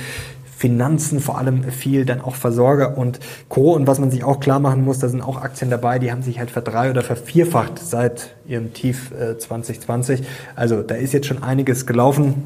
Finanzen 0.63 1.19
vor 1.19 1.39
allem 1.39 1.65
viel, 1.65 2.05
dann 2.05 2.21
auch 2.21 2.37
Versorger 2.37 2.97
und 2.97 3.19
Co. 3.49 3.75
Und 3.75 3.89
was 3.89 3.99
man 3.99 4.13
sich 4.13 4.23
auch 4.23 4.39
klar 4.39 4.61
machen 4.61 4.85
muss, 4.85 5.01
da 5.01 5.09
sind 5.09 5.21
auch 5.21 5.43
Aktien 5.43 5.71
dabei, 5.71 5.99
die 5.99 6.13
haben 6.13 6.23
sich 6.23 6.39
halt 6.39 6.53
verdrei- 6.53 6.89
oder 6.89 7.03
vervierfacht 7.03 7.81
seit 7.81 8.37
ihrem 8.47 8.73
Tief 8.73 9.11
äh, 9.11 9.37
2020. 9.37 10.23
Also 10.55 10.83
da 10.83 10.95
ist 10.95 11.15
jetzt 11.15 11.27
schon 11.27 11.43
einiges 11.43 11.85
gelaufen. 11.85 12.45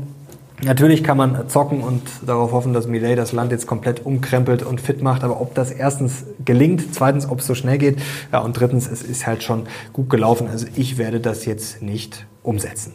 Natürlich 0.63 1.05
kann 1.05 1.19
man 1.19 1.47
zocken 1.51 1.83
und 1.83 2.01
darauf 2.25 2.53
hoffen, 2.53 2.73
dass 2.73 2.87
Millet 2.87 3.19
das 3.19 3.33
Land 3.33 3.53
jetzt 3.53 3.67
komplett 3.67 4.07
umkrempelt 4.07 4.63
und 4.63 4.81
fit 4.81 5.03
macht. 5.03 5.23
Aber 5.23 5.39
ob 5.39 5.55
das 5.55 5.71
erstens 5.71 6.25
gelingt, 6.43 6.95
zweitens, 6.95 7.29
ob 7.29 7.41
es 7.41 7.47
so 7.47 7.55
schnell 7.55 7.77
geht, 7.77 7.99
ja, 8.33 8.39
und 8.39 8.59
drittens, 8.59 8.91
es 8.91 9.03
ist 9.03 9.27
halt 9.27 9.43
schon 9.43 9.65
gut 9.93 10.09
gelaufen. 10.09 10.49
Also 10.49 10.67
ich 10.75 10.97
werde 10.97 11.21
das 11.21 11.45
jetzt 11.45 11.83
nicht 11.83 12.25
umsetzen. 12.43 12.95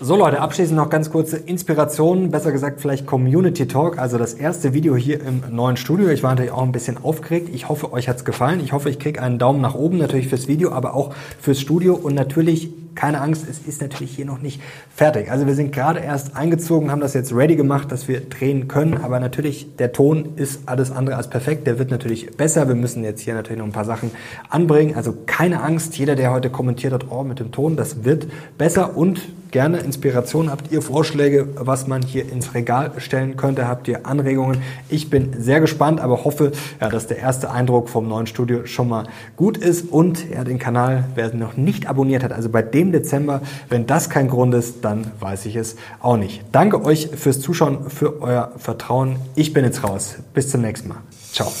So 0.00 0.16
Leute, 0.16 0.40
abschließend 0.40 0.76
noch 0.76 0.90
ganz 0.90 1.08
kurze 1.12 1.36
Inspiration, 1.36 2.32
besser 2.32 2.50
gesagt 2.50 2.80
vielleicht 2.80 3.06
Community 3.06 3.68
Talk, 3.68 3.96
also 3.96 4.18
das 4.18 4.34
erste 4.34 4.74
Video 4.74 4.96
hier 4.96 5.20
im 5.20 5.44
neuen 5.52 5.76
Studio. 5.76 6.08
Ich 6.08 6.24
war 6.24 6.30
natürlich 6.30 6.50
auch 6.50 6.64
ein 6.64 6.72
bisschen 6.72 6.98
aufgeregt. 6.98 7.50
Ich 7.52 7.68
hoffe, 7.68 7.92
euch 7.92 8.08
hat's 8.08 8.24
gefallen. 8.24 8.58
Ich 8.58 8.72
hoffe, 8.72 8.90
ich 8.90 8.98
kriege 8.98 9.22
einen 9.22 9.38
Daumen 9.38 9.60
nach 9.60 9.76
oben 9.76 9.98
natürlich 9.98 10.26
fürs 10.26 10.48
Video, 10.48 10.72
aber 10.72 10.94
auch 10.94 11.14
fürs 11.40 11.60
Studio 11.60 11.94
und 11.94 12.16
natürlich 12.16 12.70
keine 12.96 13.20
Angst, 13.20 13.46
es 13.48 13.60
ist 13.60 13.82
natürlich 13.82 14.10
hier 14.16 14.24
noch 14.24 14.42
nicht 14.42 14.60
fertig. 14.92 15.30
Also 15.30 15.46
wir 15.46 15.54
sind 15.54 15.72
gerade 15.72 16.00
erst 16.00 16.34
eingezogen, 16.34 16.90
haben 16.90 17.00
das 17.00 17.14
jetzt 17.14 17.32
ready 17.32 17.54
gemacht, 17.54 17.92
dass 17.92 18.08
wir 18.08 18.20
drehen 18.20 18.66
können, 18.66 18.96
aber 18.96 19.20
natürlich, 19.20 19.76
der 19.76 19.92
Ton 19.92 20.30
ist 20.34 20.62
alles 20.66 20.90
andere 20.90 21.16
als 21.16 21.30
perfekt. 21.30 21.68
Der 21.68 21.78
wird 21.78 21.92
natürlich 21.92 22.36
besser. 22.36 22.66
Wir 22.66 22.74
müssen 22.74 23.04
jetzt 23.04 23.20
hier 23.20 23.34
natürlich 23.34 23.58
noch 23.58 23.66
ein 23.66 23.72
paar 23.72 23.84
Sachen 23.84 24.10
anbringen. 24.48 24.96
Also 24.96 25.14
keine 25.26 25.62
Angst, 25.62 25.96
jeder, 25.98 26.16
der 26.16 26.32
heute 26.32 26.50
kommentiert 26.50 26.92
hat, 26.92 27.06
oh, 27.10 27.22
mit 27.22 27.38
dem 27.38 27.52
Ton, 27.52 27.76
das 27.76 28.04
wird 28.04 28.26
besser 28.58 28.96
und 28.96 29.20
gerne 29.54 29.78
Inspiration. 29.78 30.50
Habt 30.50 30.72
ihr 30.72 30.82
Vorschläge, 30.82 31.46
was 31.54 31.86
man 31.86 32.02
hier 32.02 32.28
ins 32.28 32.54
Regal 32.54 32.90
stellen 32.98 33.36
könnte? 33.36 33.68
Habt 33.68 33.86
ihr 33.86 34.04
Anregungen? 34.04 34.60
Ich 34.88 35.10
bin 35.10 35.32
sehr 35.40 35.60
gespannt, 35.60 36.00
aber 36.00 36.24
hoffe, 36.24 36.50
ja, 36.80 36.88
dass 36.88 37.06
der 37.06 37.18
erste 37.18 37.52
Eindruck 37.52 37.88
vom 37.88 38.08
neuen 38.08 38.26
Studio 38.26 38.66
schon 38.66 38.88
mal 38.88 39.06
gut 39.36 39.56
ist 39.56 39.92
und 39.92 40.28
ja, 40.28 40.42
den 40.42 40.58
Kanal, 40.58 41.04
wer 41.14 41.32
noch 41.32 41.56
nicht 41.56 41.86
abonniert 41.86 42.24
hat, 42.24 42.32
also 42.32 42.48
bei 42.48 42.62
dem 42.62 42.90
Dezember, 42.90 43.42
wenn 43.68 43.86
das 43.86 44.10
kein 44.10 44.28
Grund 44.28 44.52
ist, 44.54 44.84
dann 44.84 45.06
weiß 45.20 45.46
ich 45.46 45.54
es 45.54 45.76
auch 46.00 46.16
nicht. 46.16 46.42
Danke 46.50 46.84
euch 46.84 47.10
fürs 47.14 47.40
Zuschauen, 47.40 47.90
für 47.90 48.22
euer 48.22 48.50
Vertrauen. 48.58 49.16
Ich 49.36 49.52
bin 49.52 49.64
jetzt 49.64 49.84
raus. 49.84 50.16
Bis 50.34 50.50
zum 50.50 50.62
nächsten 50.62 50.88
Mal. 50.88 50.98
Ciao. 51.32 51.52